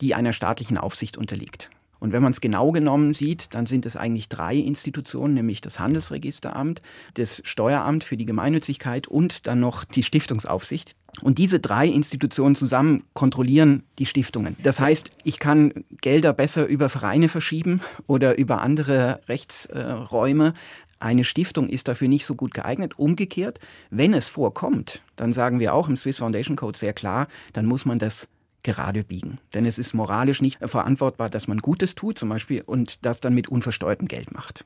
die 0.00 0.14
einer 0.14 0.32
staatlichen 0.32 0.78
Aufsicht 0.78 1.16
unterliegt. 1.16 1.70
Und 2.04 2.12
wenn 2.12 2.22
man 2.22 2.32
es 2.32 2.42
genau 2.42 2.70
genommen 2.70 3.14
sieht, 3.14 3.54
dann 3.54 3.64
sind 3.64 3.86
es 3.86 3.96
eigentlich 3.96 4.28
drei 4.28 4.56
Institutionen, 4.56 5.32
nämlich 5.32 5.62
das 5.62 5.78
Handelsregisteramt, 5.78 6.82
das 7.14 7.40
Steueramt 7.46 8.04
für 8.04 8.18
die 8.18 8.26
Gemeinnützigkeit 8.26 9.08
und 9.08 9.46
dann 9.46 9.60
noch 9.60 9.84
die 9.84 10.02
Stiftungsaufsicht. 10.02 10.96
Und 11.22 11.38
diese 11.38 11.60
drei 11.60 11.86
Institutionen 11.86 12.56
zusammen 12.56 13.04
kontrollieren 13.14 13.84
die 13.98 14.04
Stiftungen. 14.04 14.54
Das 14.62 14.80
heißt, 14.80 15.12
ich 15.24 15.38
kann 15.38 15.72
Gelder 16.02 16.34
besser 16.34 16.66
über 16.66 16.90
Vereine 16.90 17.30
verschieben 17.30 17.80
oder 18.06 18.36
über 18.36 18.60
andere 18.60 19.20
Rechtsräume. 19.26 20.52
Eine 21.00 21.24
Stiftung 21.24 21.70
ist 21.70 21.88
dafür 21.88 22.08
nicht 22.08 22.26
so 22.26 22.34
gut 22.34 22.52
geeignet. 22.52 22.98
Umgekehrt, 22.98 23.60
wenn 23.88 24.12
es 24.12 24.28
vorkommt, 24.28 25.02
dann 25.16 25.32
sagen 25.32 25.58
wir 25.58 25.72
auch 25.72 25.88
im 25.88 25.96
Swiss 25.96 26.18
Foundation 26.18 26.56
Code 26.56 26.76
sehr 26.76 26.92
klar, 26.92 27.28
dann 27.54 27.64
muss 27.64 27.86
man 27.86 27.98
das 27.98 28.28
gerade 28.64 29.04
biegen. 29.04 29.38
Denn 29.54 29.64
es 29.64 29.78
ist 29.78 29.94
moralisch 29.94 30.42
nicht 30.42 30.58
verantwortbar, 30.60 31.30
dass 31.30 31.46
man 31.46 31.58
Gutes 31.58 31.94
tut, 31.94 32.18
zum 32.18 32.30
Beispiel, 32.30 32.62
und 32.66 33.04
das 33.04 33.20
dann 33.20 33.34
mit 33.34 33.48
unversteuertem 33.48 34.08
Geld 34.08 34.34
macht. 34.34 34.64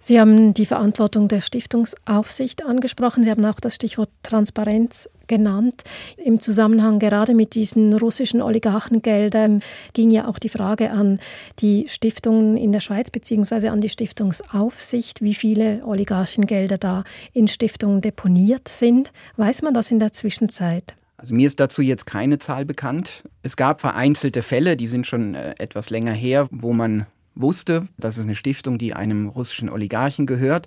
Sie 0.00 0.20
haben 0.20 0.54
die 0.54 0.66
Verantwortung 0.66 1.26
der 1.26 1.40
Stiftungsaufsicht 1.40 2.64
angesprochen. 2.64 3.24
Sie 3.24 3.30
haben 3.30 3.44
auch 3.44 3.58
das 3.58 3.74
Stichwort 3.74 4.10
Transparenz 4.22 5.08
genannt. 5.26 5.82
Im 6.16 6.38
Zusammenhang 6.38 7.00
gerade 7.00 7.34
mit 7.34 7.54
diesen 7.54 7.92
russischen 7.92 8.40
Oligarchengeldern 8.40 9.62
ging 9.94 10.12
ja 10.12 10.28
auch 10.28 10.38
die 10.38 10.48
Frage 10.48 10.92
an 10.92 11.18
die 11.58 11.86
Stiftungen 11.88 12.56
in 12.56 12.70
der 12.70 12.80
Schweiz 12.80 13.10
bzw. 13.10 13.68
an 13.68 13.80
die 13.80 13.88
Stiftungsaufsicht, 13.88 15.22
wie 15.22 15.34
viele 15.34 15.84
Oligarchengelder 15.84 16.78
da 16.78 17.02
in 17.32 17.48
Stiftungen 17.48 18.00
deponiert 18.00 18.68
sind. 18.68 19.10
Weiß 19.36 19.62
man 19.62 19.74
das 19.74 19.90
in 19.90 19.98
der 19.98 20.12
Zwischenzeit? 20.12 20.94
Also 21.16 21.34
mir 21.34 21.46
ist 21.46 21.60
dazu 21.60 21.82
jetzt 21.82 22.06
keine 22.06 22.38
Zahl 22.38 22.64
bekannt. 22.64 23.24
Es 23.42 23.56
gab 23.56 23.80
vereinzelte 23.80 24.42
Fälle, 24.42 24.76
die 24.76 24.86
sind 24.86 25.06
schon 25.06 25.34
äh, 25.34 25.54
etwas 25.58 25.90
länger 25.90 26.12
her, 26.12 26.46
wo 26.50 26.72
man 26.72 27.06
wusste, 27.34 27.88
das 27.98 28.18
ist 28.18 28.24
eine 28.24 28.34
Stiftung, 28.34 28.78
die 28.78 28.94
einem 28.94 29.28
russischen 29.28 29.70
Oligarchen 29.70 30.26
gehört. 30.26 30.66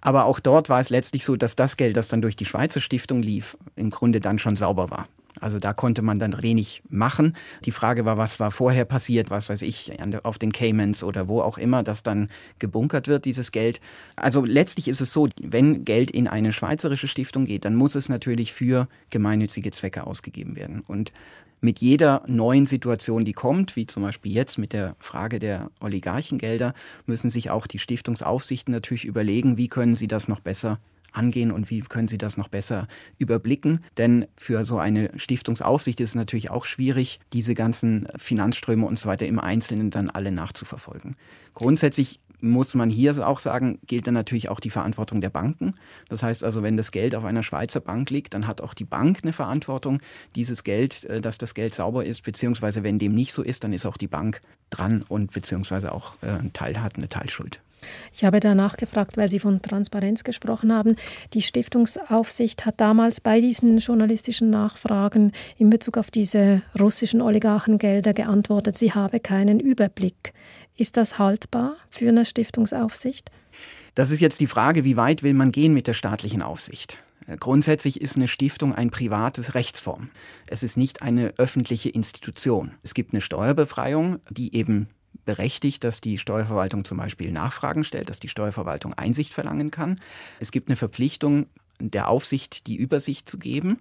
Aber 0.00 0.24
auch 0.24 0.40
dort 0.40 0.68
war 0.68 0.80
es 0.80 0.90
letztlich 0.90 1.24
so, 1.24 1.36
dass 1.36 1.56
das 1.56 1.76
Geld, 1.76 1.96
das 1.96 2.08
dann 2.08 2.22
durch 2.22 2.36
die 2.36 2.44
Schweizer 2.44 2.80
Stiftung 2.80 3.22
lief, 3.22 3.56
im 3.74 3.90
Grunde 3.90 4.20
dann 4.20 4.38
schon 4.38 4.56
sauber 4.56 4.90
war. 4.90 5.08
Also 5.40 5.58
da 5.58 5.72
konnte 5.72 6.02
man 6.02 6.18
dann 6.18 6.42
wenig 6.42 6.82
machen. 6.88 7.36
Die 7.64 7.72
Frage 7.72 8.04
war, 8.04 8.16
was 8.16 8.40
war 8.40 8.50
vorher 8.50 8.84
passiert, 8.84 9.30
was 9.30 9.48
weiß 9.48 9.62
ich, 9.62 9.92
auf 10.22 10.38
den 10.38 10.52
Caymans 10.52 11.02
oder 11.02 11.28
wo 11.28 11.40
auch 11.40 11.58
immer, 11.58 11.82
dass 11.82 12.02
dann 12.02 12.28
gebunkert 12.58 13.08
wird, 13.08 13.24
dieses 13.24 13.52
Geld. 13.52 13.80
Also 14.16 14.44
letztlich 14.44 14.88
ist 14.88 15.00
es 15.00 15.12
so, 15.12 15.28
wenn 15.40 15.84
Geld 15.84 16.10
in 16.10 16.28
eine 16.28 16.52
schweizerische 16.52 17.08
Stiftung 17.08 17.44
geht, 17.44 17.64
dann 17.64 17.76
muss 17.76 17.94
es 17.94 18.08
natürlich 18.08 18.52
für 18.52 18.88
gemeinnützige 19.10 19.70
Zwecke 19.70 20.06
ausgegeben 20.06 20.56
werden. 20.56 20.82
Und 20.86 21.12
mit 21.60 21.80
jeder 21.80 22.22
neuen 22.26 22.66
Situation, 22.66 23.24
die 23.24 23.32
kommt, 23.32 23.76
wie 23.76 23.86
zum 23.86 24.02
Beispiel 24.02 24.32
jetzt 24.32 24.58
mit 24.58 24.72
der 24.72 24.94
Frage 25.00 25.38
der 25.38 25.70
Oligarchengelder, 25.80 26.74
müssen 27.06 27.30
sich 27.30 27.50
auch 27.50 27.66
die 27.66 27.78
Stiftungsaufsichten 27.78 28.72
natürlich 28.72 29.04
überlegen, 29.04 29.56
wie 29.56 29.68
können 29.68 29.96
sie 29.96 30.06
das 30.06 30.28
noch 30.28 30.40
besser 30.40 30.78
angehen 31.16 31.50
und 31.50 31.70
wie 31.70 31.80
können 31.80 32.08
Sie 32.08 32.18
das 32.18 32.36
noch 32.36 32.48
besser 32.48 32.88
überblicken? 33.18 33.80
Denn 33.96 34.26
für 34.36 34.64
so 34.64 34.78
eine 34.78 35.10
Stiftungsaufsicht 35.16 36.00
ist 36.00 36.10
es 36.10 36.14
natürlich 36.14 36.50
auch 36.50 36.64
schwierig, 36.66 37.20
diese 37.32 37.54
ganzen 37.54 38.08
Finanzströme 38.16 38.86
und 38.86 38.98
so 38.98 39.08
weiter 39.08 39.26
im 39.26 39.38
Einzelnen 39.38 39.90
dann 39.90 40.10
alle 40.10 40.32
nachzuverfolgen. 40.32 41.16
Grundsätzlich 41.54 42.20
muss 42.40 42.74
man 42.74 42.90
hier 42.90 43.26
auch 43.26 43.38
sagen, 43.38 43.78
gilt 43.86 44.06
dann 44.06 44.14
natürlich 44.14 44.48
auch 44.48 44.60
die 44.60 44.70
Verantwortung 44.70 45.20
der 45.20 45.30
Banken. 45.30 45.74
Das 46.08 46.22
heißt 46.22 46.44
also, 46.44 46.62
wenn 46.62 46.76
das 46.76 46.92
Geld 46.92 47.14
auf 47.14 47.24
einer 47.24 47.42
Schweizer 47.42 47.80
Bank 47.80 48.10
liegt, 48.10 48.34
dann 48.34 48.46
hat 48.46 48.60
auch 48.60 48.74
die 48.74 48.84
Bank 48.84 49.20
eine 49.22 49.32
Verantwortung, 49.32 50.00
dieses 50.34 50.64
Geld, 50.64 51.04
äh, 51.04 51.20
dass 51.20 51.38
das 51.38 51.54
Geld 51.54 51.74
sauber 51.74 52.04
ist, 52.04 52.22
beziehungsweise 52.22 52.82
wenn 52.82 52.98
dem 52.98 53.14
nicht 53.14 53.32
so 53.32 53.42
ist, 53.42 53.64
dann 53.64 53.72
ist 53.72 53.86
auch 53.86 53.96
die 53.96 54.08
Bank 54.08 54.40
dran 54.70 55.04
und 55.08 55.32
beziehungsweise 55.32 55.92
auch 55.92 56.16
äh, 56.22 56.28
ein 56.28 56.52
Teil 56.52 56.82
hat 56.82 56.96
eine 56.96 57.08
Teilschuld. 57.08 57.60
Ich 58.12 58.24
habe 58.24 58.40
danach 58.40 58.76
gefragt, 58.76 59.16
weil 59.16 59.28
Sie 59.28 59.38
von 59.38 59.62
Transparenz 59.62 60.24
gesprochen 60.24 60.72
haben. 60.72 60.96
Die 61.34 61.42
Stiftungsaufsicht 61.42 62.66
hat 62.66 62.80
damals 62.80 63.20
bei 63.20 63.40
diesen 63.40 63.78
journalistischen 63.78 64.50
Nachfragen 64.50 65.32
in 65.58 65.70
Bezug 65.70 65.98
auf 65.98 66.10
diese 66.10 66.62
russischen 66.78 67.20
Oligarchengelder 67.20 68.14
geantwortet, 68.14 68.76
sie 68.76 68.92
habe 68.92 69.20
keinen 69.20 69.60
Überblick. 69.60 70.32
Ist 70.76 70.96
das 70.96 71.18
haltbar 71.18 71.76
für 71.90 72.08
eine 72.08 72.24
Stiftungsaufsicht? 72.24 73.30
Das 73.94 74.10
ist 74.10 74.20
jetzt 74.20 74.40
die 74.40 74.46
Frage, 74.46 74.84
wie 74.84 74.96
weit 74.96 75.22
will 75.22 75.34
man 75.34 75.52
gehen 75.52 75.72
mit 75.72 75.86
der 75.86 75.94
staatlichen 75.94 76.42
Aufsicht? 76.42 76.98
Grundsätzlich 77.40 78.00
ist 78.00 78.16
eine 78.16 78.28
Stiftung 78.28 78.74
ein 78.74 78.90
privates 78.90 79.54
Rechtsform. 79.54 80.10
Es 80.46 80.62
ist 80.62 80.76
nicht 80.76 81.02
eine 81.02 81.34
öffentliche 81.38 81.88
Institution. 81.88 82.72
Es 82.82 82.94
gibt 82.94 83.12
eine 83.12 83.20
Steuerbefreiung, 83.20 84.20
die 84.30 84.54
eben 84.54 84.86
berechtigt, 85.24 85.84
dass 85.84 86.00
die 86.00 86.18
Steuerverwaltung 86.18 86.84
zum 86.84 86.98
Beispiel 86.98 87.32
Nachfragen 87.32 87.84
stellt, 87.84 88.08
dass 88.08 88.20
die 88.20 88.28
Steuerverwaltung 88.28 88.94
Einsicht 88.94 89.34
verlangen 89.34 89.70
kann. 89.70 89.98
Es 90.40 90.50
gibt 90.50 90.68
eine 90.68 90.76
Verpflichtung 90.76 91.46
der 91.80 92.08
Aufsicht, 92.08 92.66
die 92.66 92.76
Übersicht 92.76 93.28
zu 93.28 93.38
geben. 93.38 93.78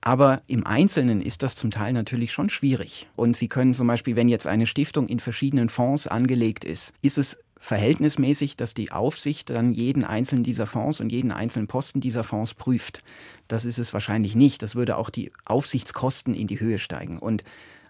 Aber 0.00 0.42
im 0.46 0.64
Einzelnen 0.64 1.20
ist 1.20 1.42
das 1.42 1.56
zum 1.56 1.70
Teil 1.70 1.92
natürlich 1.92 2.32
schon 2.32 2.50
schwierig. 2.50 3.08
Und 3.16 3.36
Sie 3.36 3.48
können 3.48 3.74
zum 3.74 3.88
Beispiel, 3.88 4.14
wenn 4.14 4.28
jetzt 4.28 4.46
eine 4.46 4.66
Stiftung 4.66 5.08
in 5.08 5.18
verschiedenen 5.18 5.68
Fonds 5.68 6.06
angelegt 6.06 6.64
ist, 6.64 6.92
ist 7.02 7.18
es 7.18 7.38
verhältnismäßig, 7.58 8.56
dass 8.56 8.74
die 8.74 8.92
Aufsicht 8.92 9.50
dann 9.50 9.72
jeden 9.72 10.04
einzelnen 10.04 10.44
dieser 10.44 10.66
Fonds 10.66 11.00
und 11.00 11.10
jeden 11.10 11.32
einzelnen 11.32 11.66
Posten 11.66 12.00
dieser 12.00 12.22
Fonds 12.22 12.54
prüft. 12.54 13.02
Das 13.48 13.64
ist 13.64 13.78
es 13.78 13.92
wahrscheinlich 13.92 14.36
nicht. 14.36 14.62
Das 14.62 14.76
würde 14.76 14.96
auch 14.96 15.10
die 15.10 15.32
Aufsichtskosten 15.44 16.34
in 16.34 16.46
die 16.46 16.60
Höhe 16.60 16.78
steigen. 16.78 17.18
Und 17.18 17.42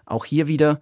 auch 0.05 0.25
hier 0.25 0.47
wieder 0.47 0.79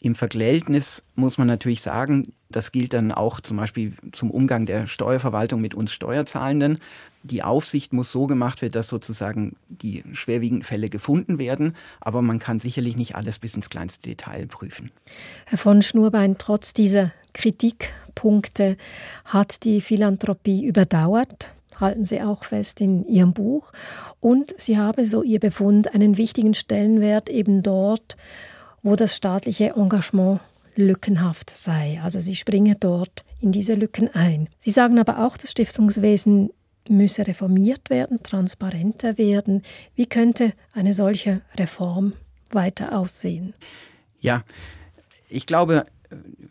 im 0.00 0.14
Verhältnis 0.14 1.02
muss 1.14 1.38
man 1.38 1.46
natürlich 1.46 1.82
sagen, 1.82 2.32
das 2.50 2.70
gilt 2.70 2.92
dann 2.92 3.12
auch 3.12 3.40
zum 3.40 3.56
Beispiel 3.56 3.94
zum 4.12 4.30
Umgang 4.30 4.66
der 4.66 4.86
Steuerverwaltung 4.86 5.60
mit 5.60 5.74
uns 5.74 5.92
Steuerzahlenden. 5.92 6.78
Die 7.22 7.42
Aufsicht 7.42 7.92
muss 7.92 8.12
so 8.12 8.26
gemacht 8.26 8.62
werden, 8.62 8.74
dass 8.74 8.88
sozusagen 8.88 9.56
die 9.68 10.04
schwerwiegenden 10.12 10.62
Fälle 10.62 10.88
gefunden 10.88 11.38
werden, 11.38 11.74
aber 12.00 12.22
man 12.22 12.38
kann 12.38 12.60
sicherlich 12.60 12.96
nicht 12.96 13.16
alles 13.16 13.38
bis 13.38 13.56
ins 13.56 13.68
kleinste 13.68 14.08
Detail 14.08 14.46
prüfen. 14.46 14.92
Herr 15.46 15.58
von 15.58 15.82
Schnurbein, 15.82 16.36
trotz 16.38 16.72
dieser 16.72 17.12
Kritikpunkte 17.34 18.76
hat 19.24 19.64
die 19.64 19.80
Philanthropie 19.80 20.64
überdauert 20.64 21.52
halten 21.78 22.06
Sie 22.06 22.22
auch 22.22 22.44
fest 22.44 22.80
in 22.80 23.06
Ihrem 23.06 23.34
Buch. 23.34 23.70
Und 24.20 24.54
sie 24.56 24.78
habe, 24.78 25.04
so 25.04 25.22
Ihr 25.22 25.40
Befund, 25.40 25.94
einen 25.94 26.16
wichtigen 26.16 26.54
Stellenwert 26.54 27.28
eben 27.28 27.62
dort, 27.62 28.16
wo 28.86 28.94
das 28.94 29.16
staatliche 29.16 29.74
Engagement 29.74 30.40
lückenhaft 30.76 31.50
sei. 31.50 32.00
Also 32.04 32.20
sie 32.20 32.36
springen 32.36 32.76
dort 32.78 33.24
in 33.40 33.50
diese 33.50 33.74
Lücken 33.74 34.08
ein. 34.14 34.48
Sie 34.60 34.70
sagen 34.70 35.00
aber 35.00 35.26
auch, 35.26 35.36
das 35.36 35.50
Stiftungswesen 35.50 36.50
müsse 36.88 37.26
reformiert 37.26 37.90
werden, 37.90 38.22
transparenter 38.22 39.18
werden. 39.18 39.62
Wie 39.96 40.06
könnte 40.06 40.52
eine 40.72 40.92
solche 40.94 41.42
Reform 41.56 42.12
weiter 42.52 42.96
aussehen? 42.96 43.54
Ja, 44.20 44.44
ich 45.28 45.46
glaube, 45.46 45.86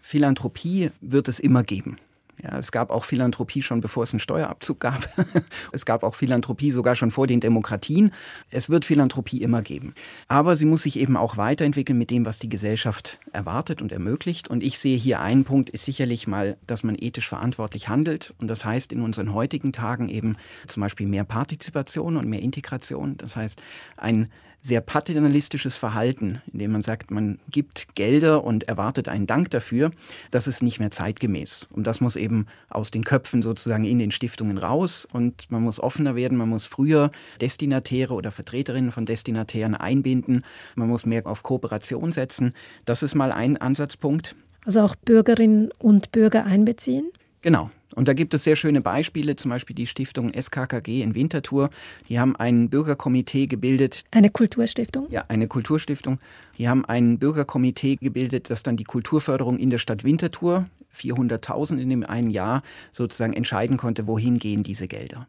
Philanthropie 0.01 0.91
wird 0.99 1.29
es 1.29 1.39
immer 1.39 1.63
geben. 1.63 1.95
Ja, 2.43 2.57
es 2.57 2.71
gab 2.71 2.91
auch 2.91 3.05
Philanthropie 3.05 3.61
schon 3.61 3.81
bevor 3.81 4.03
es 4.03 4.13
einen 4.13 4.19
Steuerabzug 4.19 4.79
gab. 4.79 5.09
es 5.71 5.85
gab 5.85 6.03
auch 6.03 6.15
Philanthropie 6.15 6.71
sogar 6.71 6.95
schon 6.95 7.11
vor 7.11 7.27
den 7.27 7.39
Demokratien. 7.39 8.11
Es 8.49 8.69
wird 8.69 8.85
Philanthropie 8.85 9.41
immer 9.41 9.61
geben. 9.61 9.93
Aber 10.27 10.55
sie 10.55 10.65
muss 10.65 10.83
sich 10.83 10.99
eben 10.99 11.17
auch 11.17 11.37
weiterentwickeln 11.37 11.97
mit 11.97 12.11
dem, 12.11 12.25
was 12.25 12.39
die 12.39 12.49
Gesellschaft 12.49 13.19
erwartet 13.31 13.81
und 13.81 13.91
ermöglicht. 13.91 14.49
Und 14.49 14.63
ich 14.63 14.79
sehe 14.79 14.97
hier 14.97 15.21
einen 15.21 15.45
Punkt, 15.45 15.69
ist 15.69 15.85
sicherlich 15.85 16.27
mal, 16.27 16.57
dass 16.67 16.83
man 16.83 16.95
ethisch 16.99 17.27
verantwortlich 17.27 17.87
handelt. 17.87 18.33
Und 18.39 18.47
das 18.49 18.65
heißt 18.65 18.91
in 18.91 19.01
unseren 19.01 19.33
heutigen 19.33 19.71
Tagen 19.71 20.09
eben 20.09 20.35
zum 20.67 20.81
Beispiel 20.81 21.07
mehr 21.07 21.23
Partizipation 21.23 22.17
und 22.17 22.27
mehr 22.27 22.41
Integration. 22.41 23.17
Das 23.17 23.35
heißt, 23.35 23.61
ein 23.97 24.29
sehr 24.65 24.81
paternalistisches 24.81 25.77
Verhalten, 25.77 26.41
indem 26.51 26.71
man 26.71 26.81
sagt, 26.81 27.11
man 27.11 27.37
gibt 27.51 27.93
Gelder 27.93 28.43
und 28.43 28.63
erwartet 28.63 29.07
einen 29.07 29.27
Dank 29.27 29.51
dafür, 29.51 29.91
das 30.31 30.47
ist 30.47 30.63
nicht 30.63 30.79
mehr 30.79 30.89
zeitgemäß. 30.89 31.67
Und 31.71 31.85
das 31.85 32.01
muss 32.01 32.15
eben 32.15 32.47
aus 32.69 32.89
den 32.89 33.03
Köpfen 33.03 33.43
sozusagen 33.43 33.85
in 33.85 33.99
den 33.99 34.09
Stiftungen 34.09 34.57
raus 34.57 35.07
und 35.11 35.51
man 35.51 35.61
muss 35.61 35.79
offener 35.79 36.15
werden, 36.15 36.35
man 36.35 36.49
muss 36.49 36.65
früher 36.65 37.11
Destinatäre 37.39 38.15
oder 38.15 38.31
Vertreterinnen 38.31 38.91
von 38.91 39.05
Destinatären 39.05 39.75
einbinden, 39.75 40.43
man 40.73 40.89
muss 40.89 41.05
mehr 41.05 41.27
auf 41.27 41.43
Kooperation 41.43 42.11
setzen. 42.11 42.53
Das 42.85 43.03
ist 43.03 43.13
mal 43.13 43.31
ein 43.31 43.57
Ansatzpunkt. 43.57 44.35
Also 44.65 44.81
auch 44.81 44.95
Bürgerinnen 44.95 45.69
und 45.77 46.11
Bürger 46.11 46.43
einbeziehen? 46.43 47.11
Genau. 47.41 47.69
Und 47.95 48.07
da 48.07 48.13
gibt 48.13 48.33
es 48.33 48.43
sehr 48.43 48.55
schöne 48.55 48.81
Beispiele, 48.81 49.35
zum 49.35 49.51
Beispiel 49.51 49.75
die 49.75 49.87
Stiftung 49.87 50.31
SKKG 50.33 51.01
in 51.01 51.15
Winterthur. 51.15 51.69
Die 52.09 52.19
haben 52.19 52.35
ein 52.35 52.69
Bürgerkomitee 52.69 53.47
gebildet. 53.47 54.03
Eine 54.11 54.29
Kulturstiftung? 54.29 55.07
Ja, 55.09 55.25
eine 55.27 55.47
Kulturstiftung. 55.47 56.19
Die 56.57 56.69
haben 56.69 56.85
ein 56.85 57.17
Bürgerkomitee 57.17 57.95
gebildet, 57.95 58.49
das 58.49 58.63
dann 58.63 58.77
die 58.77 58.83
Kulturförderung 58.83 59.57
in 59.57 59.69
der 59.69 59.77
Stadt 59.77 60.03
Winterthur, 60.03 60.67
400.000 60.95 61.77
in 61.77 61.89
dem 61.89 62.03
einen 62.03 62.29
Jahr, 62.29 62.61
sozusagen 62.91 63.33
entscheiden 63.33 63.77
konnte, 63.77 64.07
wohin 64.07 64.37
gehen 64.37 64.63
diese 64.63 64.87
Gelder. 64.87 65.27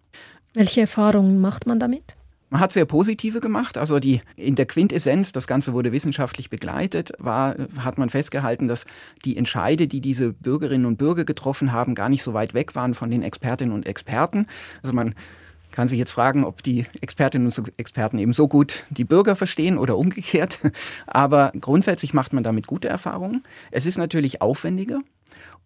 Welche 0.54 0.82
Erfahrungen 0.82 1.40
macht 1.40 1.66
man 1.66 1.78
damit? 1.78 2.16
Man 2.48 2.60
hat 2.60 2.70
sehr 2.70 2.84
positive 2.84 3.40
gemacht, 3.40 3.76
also 3.76 3.98
die 3.98 4.20
in 4.36 4.54
der 4.54 4.66
Quintessenz, 4.66 5.32
das 5.32 5.48
Ganze 5.48 5.72
wurde 5.72 5.90
wissenschaftlich 5.90 6.48
begleitet, 6.48 7.12
war, 7.18 7.56
hat 7.78 7.98
man 7.98 8.08
festgehalten, 8.08 8.68
dass 8.68 8.86
die 9.24 9.36
Entscheide, 9.36 9.88
die 9.88 10.00
diese 10.00 10.32
Bürgerinnen 10.32 10.86
und 10.86 10.96
Bürger 10.96 11.24
getroffen 11.24 11.72
haben, 11.72 11.96
gar 11.96 12.08
nicht 12.08 12.22
so 12.22 12.34
weit 12.34 12.54
weg 12.54 12.76
waren 12.76 12.94
von 12.94 13.10
den 13.10 13.22
Expertinnen 13.22 13.74
und 13.74 13.86
Experten. 13.86 14.46
Also 14.80 14.92
man 14.92 15.16
kann 15.72 15.88
sich 15.88 15.98
jetzt 15.98 16.12
fragen, 16.12 16.44
ob 16.44 16.62
die 16.62 16.86
Expertinnen 17.00 17.48
und 17.48 17.72
Experten 17.78 18.18
eben 18.18 18.32
so 18.32 18.46
gut 18.48 18.84
die 18.90 19.04
Bürger 19.04 19.34
verstehen 19.36 19.76
oder 19.76 19.98
umgekehrt. 19.98 20.60
Aber 21.06 21.52
grundsätzlich 21.60 22.14
macht 22.14 22.32
man 22.32 22.44
damit 22.44 22.66
gute 22.66 22.88
Erfahrungen. 22.88 23.42
Es 23.72 23.86
ist 23.86 23.98
natürlich 23.98 24.40
aufwendiger. 24.40 25.00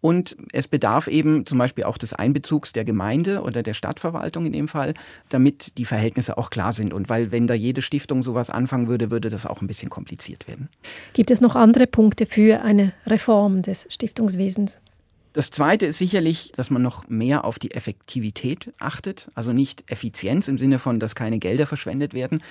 Und 0.00 0.36
es 0.52 0.68
bedarf 0.68 1.06
eben 1.08 1.44
zum 1.46 1.58
Beispiel 1.58 1.84
auch 1.84 1.98
des 1.98 2.14
Einbezugs 2.14 2.72
der 2.72 2.84
Gemeinde 2.84 3.42
oder 3.42 3.62
der 3.62 3.74
Stadtverwaltung 3.74 4.46
in 4.46 4.52
dem 4.52 4.68
Fall, 4.68 4.94
damit 5.28 5.76
die 5.78 5.84
Verhältnisse 5.84 6.38
auch 6.38 6.50
klar 6.50 6.72
sind. 6.72 6.94
Und 6.94 7.08
weil, 7.08 7.32
wenn 7.32 7.46
da 7.46 7.54
jede 7.54 7.82
Stiftung 7.82 8.22
sowas 8.22 8.50
anfangen 8.50 8.88
würde, 8.88 9.10
würde 9.10 9.28
das 9.28 9.46
auch 9.46 9.60
ein 9.60 9.66
bisschen 9.66 9.90
kompliziert 9.90 10.48
werden. 10.48 10.68
Gibt 11.12 11.30
es 11.30 11.40
noch 11.40 11.54
andere 11.54 11.86
Punkte 11.86 12.26
für 12.26 12.62
eine 12.62 12.92
Reform 13.06 13.62
des 13.62 13.86
Stiftungswesens? 13.90 14.78
Das 15.32 15.50
Zweite 15.50 15.86
ist 15.86 15.98
sicherlich, 15.98 16.52
dass 16.56 16.70
man 16.70 16.82
noch 16.82 17.08
mehr 17.08 17.44
auf 17.44 17.60
die 17.60 17.70
Effektivität 17.70 18.72
achtet, 18.80 19.28
also 19.34 19.52
nicht 19.52 19.88
Effizienz 19.88 20.48
im 20.48 20.58
Sinne 20.58 20.80
von, 20.80 20.98
dass 20.98 21.14
keine 21.14 21.38
Gelder 21.38 21.66
verschwendet 21.66 22.14
werden. 22.14 22.42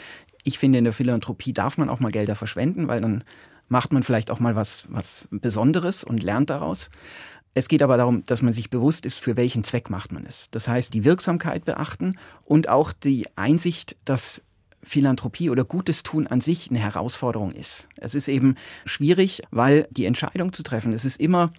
Ich 0.43 0.59
finde, 0.59 0.77
in 0.77 0.85
der 0.85 0.93
Philanthropie 0.93 1.51
darf 1.51 1.77
man 1.77 1.89
auch 1.89 1.99
mal 1.99 2.11
Gelder 2.11 2.37
verschwenden, 2.37 2.87
weil 2.87 3.01
dann 3.01 3.25
macht 3.67 3.91
man 3.91 4.03
vielleicht 4.03 4.31
auch 4.31 4.39
mal 4.39 4.55
was, 4.55 4.85
was 4.87 5.27
Besonderes 5.29 6.05
und 6.05 6.23
lernt 6.23 6.49
daraus. 6.49 6.89
Es 7.53 7.67
geht 7.67 7.81
aber 7.81 7.97
darum, 7.97 8.23
dass 8.25 8.41
man 8.41 8.53
sich 8.53 8.69
bewusst 8.69 9.05
ist, 9.05 9.19
für 9.19 9.35
welchen 9.35 9.63
Zweck 9.63 9.89
macht 9.89 10.11
man 10.11 10.25
es. 10.25 10.49
Das 10.51 10.67
heißt, 10.67 10.93
die 10.93 11.03
Wirksamkeit 11.03 11.65
beachten 11.65 12.17
und 12.45 12.69
auch 12.69 12.93
die 12.93 13.25
Einsicht, 13.35 13.95
dass 14.05 14.41
Philanthropie 14.83 15.49
oder 15.49 15.65
Gutes 15.65 16.03
tun 16.03 16.27
an 16.27 16.41
sich 16.41 16.69
eine 16.69 16.79
Herausforderung 16.79 17.51
ist. 17.51 17.89
Es 17.97 18.15
ist 18.15 18.27
eben 18.27 18.55
schwierig, 18.85 19.41
weil 19.51 19.87
die 19.91 20.05
Entscheidung 20.05 20.53
zu 20.53 20.63
treffen, 20.63 20.93
es 20.93 21.05
ist 21.05 21.19
immer 21.19 21.51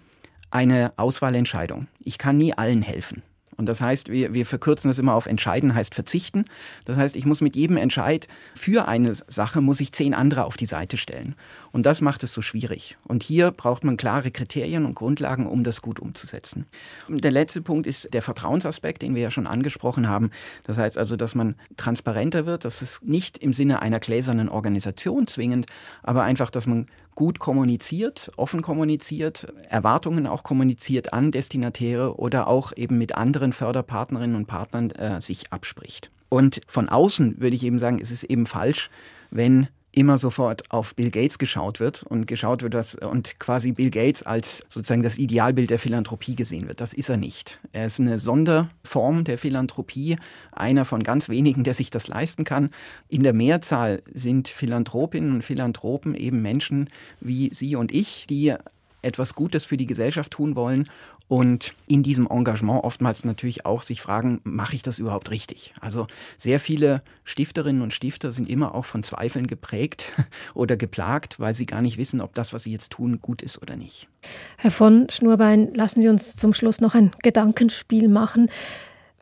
eine 0.49 0.93
Auswahlentscheidung. 0.97 1.87
Ich 2.03 2.17
kann 2.17 2.37
nie 2.37 2.53
allen 2.53 2.81
helfen. 2.81 3.21
Und 3.61 3.67
das 3.67 3.79
heißt, 3.79 4.09
wir, 4.09 4.33
wir 4.33 4.47
verkürzen 4.47 4.89
das 4.89 4.97
immer 4.97 5.13
auf 5.13 5.27
entscheiden 5.27 5.75
heißt 5.75 5.93
verzichten. 5.93 6.45
Das 6.85 6.97
heißt, 6.97 7.15
ich 7.15 7.27
muss 7.27 7.41
mit 7.41 7.55
jedem 7.55 7.77
Entscheid 7.77 8.27
für 8.55 8.87
eine 8.87 9.13
Sache, 9.13 9.61
muss 9.61 9.79
ich 9.81 9.91
zehn 9.91 10.15
andere 10.15 10.45
auf 10.45 10.57
die 10.57 10.65
Seite 10.65 10.97
stellen. 10.97 11.35
Und 11.71 11.85
das 11.85 12.01
macht 12.01 12.23
es 12.23 12.33
so 12.33 12.41
schwierig. 12.41 12.97
Und 13.07 13.21
hier 13.21 13.51
braucht 13.51 13.83
man 13.83 13.97
klare 13.97 14.31
Kriterien 14.31 14.83
und 14.83 14.95
Grundlagen, 14.95 15.45
um 15.45 15.63
das 15.63 15.83
gut 15.83 15.99
umzusetzen. 15.99 16.65
Und 17.07 17.23
der 17.23 17.29
letzte 17.29 17.61
Punkt 17.61 17.85
ist 17.85 18.11
der 18.11 18.23
Vertrauensaspekt, 18.23 19.03
den 19.03 19.13
wir 19.13 19.21
ja 19.21 19.29
schon 19.29 19.45
angesprochen 19.45 20.07
haben. 20.07 20.31
Das 20.63 20.79
heißt 20.79 20.97
also, 20.97 21.15
dass 21.15 21.35
man 21.35 21.53
transparenter 21.77 22.47
wird. 22.47 22.65
Das 22.65 22.81
ist 22.81 23.03
nicht 23.03 23.37
im 23.37 23.53
Sinne 23.53 23.83
einer 23.83 23.99
gläsernen 23.99 24.49
Organisation 24.49 25.27
zwingend, 25.27 25.67
aber 26.01 26.23
einfach, 26.23 26.49
dass 26.49 26.65
man 26.65 26.87
gut 27.15 27.39
kommuniziert, 27.39 28.31
offen 28.37 28.61
kommuniziert, 28.61 29.47
Erwartungen 29.69 30.27
auch 30.27 30.43
kommuniziert 30.43 31.13
an 31.13 31.31
Destinatäre 31.31 32.17
oder 32.17 32.47
auch 32.47 32.71
eben 32.75 32.97
mit 32.97 33.15
anderen 33.15 33.53
Förderpartnerinnen 33.53 34.35
und 34.35 34.47
Partnern 34.47 34.91
äh, 34.91 35.21
sich 35.21 35.51
abspricht. 35.51 36.11
Und 36.29 36.61
von 36.67 36.87
außen 36.89 37.41
würde 37.41 37.55
ich 37.55 37.63
eben 37.63 37.79
sagen, 37.79 37.99
es 38.01 38.11
ist 38.11 38.23
eben 38.23 38.45
falsch, 38.45 38.89
wenn 39.31 39.67
immer 39.91 40.17
sofort 40.17 40.71
auf 40.71 40.95
Bill 40.95 41.11
Gates 41.11 41.37
geschaut 41.37 41.79
wird 41.79 42.03
und 42.03 42.25
geschaut 42.25 42.63
wird, 42.63 42.73
was, 42.73 42.95
und 42.95 43.39
quasi 43.39 43.73
Bill 43.73 43.89
Gates 43.89 44.23
als 44.23 44.63
sozusagen 44.69 45.03
das 45.03 45.17
Idealbild 45.17 45.69
der 45.69 45.79
Philanthropie 45.79 46.35
gesehen 46.35 46.67
wird. 46.67 46.79
Das 46.79 46.93
ist 46.93 47.09
er 47.09 47.17
nicht. 47.17 47.59
Er 47.73 47.87
ist 47.87 47.99
eine 47.99 48.19
Sonderform 48.19 49.23
der 49.23 49.37
Philanthropie, 49.37 50.17
einer 50.51 50.85
von 50.85 51.03
ganz 51.03 51.27
wenigen, 51.29 51.63
der 51.63 51.73
sich 51.73 51.89
das 51.89 52.07
leisten 52.07 52.43
kann. 52.43 52.69
In 53.09 53.23
der 53.23 53.33
Mehrzahl 53.33 54.01
sind 54.13 54.47
Philanthropinnen 54.47 55.33
und 55.33 55.43
Philanthropen 55.43 56.15
eben 56.15 56.41
Menschen 56.41 56.87
wie 57.19 57.53
Sie 57.53 57.75
und 57.75 57.93
ich, 57.93 58.27
die 58.29 58.55
etwas 59.01 59.33
Gutes 59.33 59.65
für 59.65 59.77
die 59.77 59.85
Gesellschaft 59.85 60.31
tun 60.31 60.55
wollen 60.55 60.87
und 61.27 61.75
in 61.87 62.03
diesem 62.03 62.27
Engagement 62.27 62.83
oftmals 62.83 63.23
natürlich 63.23 63.65
auch 63.65 63.83
sich 63.83 64.01
fragen, 64.01 64.41
mache 64.43 64.75
ich 64.75 64.83
das 64.83 64.99
überhaupt 64.99 65.31
richtig? 65.31 65.73
Also 65.79 66.07
sehr 66.35 66.59
viele 66.59 67.01
Stifterinnen 67.23 67.81
und 67.81 67.93
Stifter 67.93 68.31
sind 68.31 68.49
immer 68.49 68.75
auch 68.75 68.85
von 68.85 69.01
Zweifeln 69.01 69.47
geprägt 69.47 70.11
oder 70.53 70.75
geplagt, 70.75 71.39
weil 71.39 71.55
sie 71.55 71.65
gar 71.65 71.81
nicht 71.81 71.97
wissen, 71.97 72.19
ob 72.19 72.35
das, 72.35 72.51
was 72.51 72.63
sie 72.63 72.71
jetzt 72.71 72.91
tun, 72.91 73.19
gut 73.21 73.41
ist 73.41 73.61
oder 73.61 73.77
nicht. 73.77 74.09
Herr 74.57 74.71
von 74.71 75.07
Schnurbein, 75.09 75.73
lassen 75.73 76.01
Sie 76.01 76.09
uns 76.09 76.35
zum 76.35 76.53
Schluss 76.53 76.81
noch 76.81 76.95
ein 76.95 77.11
Gedankenspiel 77.23 78.09
machen. 78.09 78.49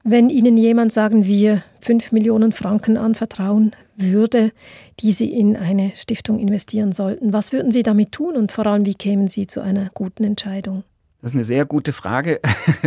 Wenn 0.03 0.29
Ihnen 0.29 0.57
jemand 0.57 0.91
sagen 0.91 1.25
wir 1.25 1.63
fünf 1.79 2.11
Millionen 2.11 2.53
Franken 2.53 2.97
anvertrauen 2.97 3.75
würde, 3.99 4.51
die 4.99 5.11
Sie 5.11 5.31
in 5.31 5.55
eine 5.55 5.91
Stiftung 5.95 6.39
investieren 6.39 6.91
sollten, 6.91 7.33
was 7.33 7.51
würden 7.51 7.71
Sie 7.71 7.83
damit 7.83 8.11
tun 8.11 8.35
und 8.35 8.51
vor 8.51 8.65
allem, 8.65 8.85
wie 8.85 8.95
kämen 8.95 9.27
Sie 9.27 9.47
zu 9.47 9.61
einer 9.61 9.89
guten 9.93 10.23
Entscheidung? 10.23 10.83
Das 11.21 11.31
ist 11.31 11.35
eine 11.35 11.43
sehr 11.43 11.65
gute 11.65 11.91
Frage. 11.91 12.39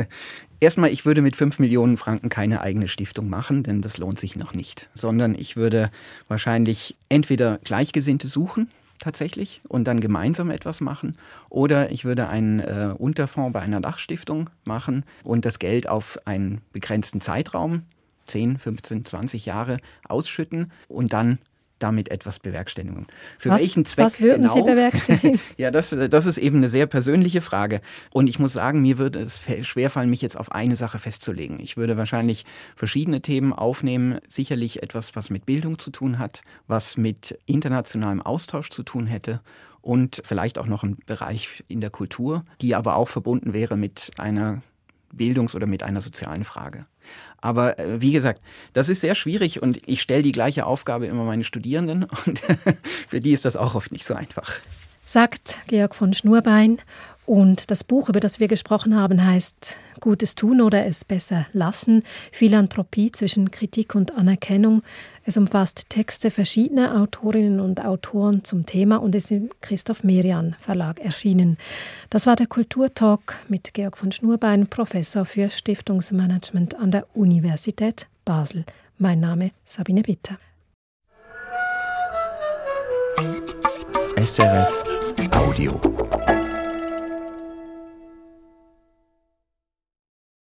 Erstmal, 0.61 0.91
ich 0.91 1.05
würde 1.05 1.23
mit 1.23 1.37
fünf 1.37 1.59
Millionen 1.59 1.97
Franken 1.97 2.29
keine 2.29 2.61
eigene 2.61 2.89
Stiftung 2.89 3.29
machen, 3.29 3.63
denn 3.63 3.83
das 3.83 3.99
lohnt 3.99 4.19
sich 4.19 4.37
noch 4.37 4.55
nicht. 4.55 4.89
Sondern 4.95 5.35
ich 5.35 5.57
würde 5.57 5.91
wahrscheinlich 6.29 6.97
entweder 7.09 7.59
Gleichgesinnte 7.59 8.29
suchen, 8.29 8.69
tatsächlich 9.03 9.61
und 9.69 9.85
dann 9.85 10.01
gemeinsam 10.01 10.51
etwas 10.51 10.81
machen. 10.81 11.17
Oder 11.51 11.91
ich 11.91 12.05
würde 12.05 12.29
einen 12.29 12.61
äh, 12.61 12.95
Unterfonds 12.97 13.53
bei 13.53 13.61
einer 13.61 13.81
Dachstiftung 13.81 14.49
machen 14.65 15.05
und 15.25 15.45
das 15.45 15.59
Geld 15.59 15.89
auf 15.89 16.19
einen 16.25 16.63
begrenzten 16.73 17.21
Zeitraum, 17.21 17.83
10, 18.27 18.59
15, 18.59 19.05
20 19.05 19.47
Jahre, 19.47 19.79
ausschütten 20.09 20.73
und 20.89 21.13
dann 21.13 21.39
damit 21.83 22.11
etwas 22.11 22.39
bewerkstelligen. 22.39 23.07
Für 23.39 23.51
was, 23.51 23.61
welchen 23.61 23.85
Zweck 23.85 24.05
was 24.05 24.21
würden 24.21 24.43
genau? 24.43 24.55
Sie 24.55 24.63
bewerkstelligen? 24.63 25.41
ja, 25.57 25.71
das, 25.71 25.91
das 25.91 26.27
ist 26.27 26.39
eben 26.39 26.59
eine 26.59 26.69
sehr 26.69 26.87
persönliche 26.87 27.41
Frage. 27.41 27.81
Und 28.11 28.29
ich 28.29 28.39
muss 28.39 28.53
sagen, 28.53 28.83
mir 28.83 28.99
würde 28.99 29.21
es 29.21 29.43
schwerfallen, 29.63 30.11
mich 30.11 30.23
jetzt 30.23 30.39
auf 30.39 30.53
eine 30.53 30.77
Sache 30.77 30.99
festzulegen. 30.99 31.59
Ich 31.61 31.77
würde 31.77 31.97
wahrscheinlich 31.97 32.45
verschiedene 32.77 33.21
Themen 33.21 33.53
aufnehmen. 33.53 34.19
Sicherlich 34.29 34.83
etwas, 34.83 35.17
was 35.17 35.31
mit 35.31 35.47
Bildung 35.47 35.79
zu 35.79 35.91
tun 35.91 36.19
hat, 36.19 36.43
was 36.69 36.97
mit 36.97 37.39
internationalem 37.47 38.23
Austausch 38.23 38.71
zu 38.71 38.83
tun 38.83 39.07
hätte 39.07 39.41
und 39.81 40.23
vielleicht 40.25 40.59
auch 40.59 40.67
noch 40.67 40.85
ein 40.85 40.99
Bereich 41.07 41.65
in 41.69 41.81
der 41.81 41.91
Kultur, 41.91 42.45
die 42.61 42.75
aber 42.75 42.97
auch 42.97 43.09
verbunden 43.09 43.53
wäre 43.53 43.77
mit 43.77 44.11
einer 44.17 44.63
Bildungs- 45.13 45.55
oder 45.55 45.67
mit 45.67 45.83
einer 45.83 46.01
sozialen 46.01 46.45
Frage. 46.45 46.87
Aber 47.41 47.79
äh, 47.79 48.01
wie 48.01 48.13
gesagt, 48.13 48.41
das 48.73 48.89
ist 48.89 49.01
sehr 49.01 49.15
schwierig 49.15 49.63
und 49.63 49.81
ich 49.87 50.01
stelle 50.01 50.23
die 50.23 50.33
gleiche 50.33 50.67
Aufgabe 50.67 51.07
immer 51.07 51.25
meinen 51.25 51.45
Studierenden 51.45 52.05
und 52.27 52.41
für 53.09 53.21
die 53.21 53.33
ist 53.33 53.45
das 53.45 53.57
auch 53.57 53.75
oft 53.75 53.93
nicht 53.93 54.05
so 54.05 54.15
einfach. 54.15 54.53
Sagt 55.07 55.59
Georg 55.67 55.95
von 55.95 56.15
Schnurbein. 56.15 56.79
Und 57.25 57.71
das 57.71 57.85
Buch, 57.85 58.09
über 58.09 58.19
das 58.19 58.41
wir 58.41 58.49
gesprochen 58.49 58.97
haben, 58.97 59.25
heißt 59.25 59.77
Gutes 60.01 60.35
tun 60.35 60.61
oder 60.61 60.85
es 60.85 61.05
besser 61.05 61.47
lassen. 61.53 62.03
Philanthropie 62.33 63.13
zwischen 63.13 63.53
Kritik 63.53 63.95
und 63.95 64.17
Anerkennung. 64.17 64.83
Es 65.25 65.37
umfasst 65.37 65.89
Texte 65.89 66.33
verschiedener 66.33 67.01
Autorinnen 67.01 67.61
und 67.61 67.85
Autoren 67.85 68.43
zum 68.43 68.67
Thema 68.67 68.97
und 68.97 69.15
ist 69.15 69.31
im 69.31 69.51
Christoph 69.61 70.03
Merian 70.03 70.57
Verlag 70.59 70.99
erschienen. 70.99 71.57
Das 72.11 72.27
war 72.27 72.35
der 72.35 72.49
Kulturtalk 72.49 73.37
mit 73.49 73.73
Georg 73.73 73.97
von 73.97 74.11
Schnurbein, 74.11 74.67
Professor 74.67 75.25
für 75.25 75.49
Stiftungsmanagement 75.49 76.75
an 76.75 76.91
der 76.91 77.07
Universität 77.15 78.09
Basel. 78.25 78.65
Mein 78.99 79.21
Name 79.21 79.53
Sabine 79.65 80.03
Bitter. 80.03 80.39
SRF 84.17 84.92
Audio. 85.33 86.02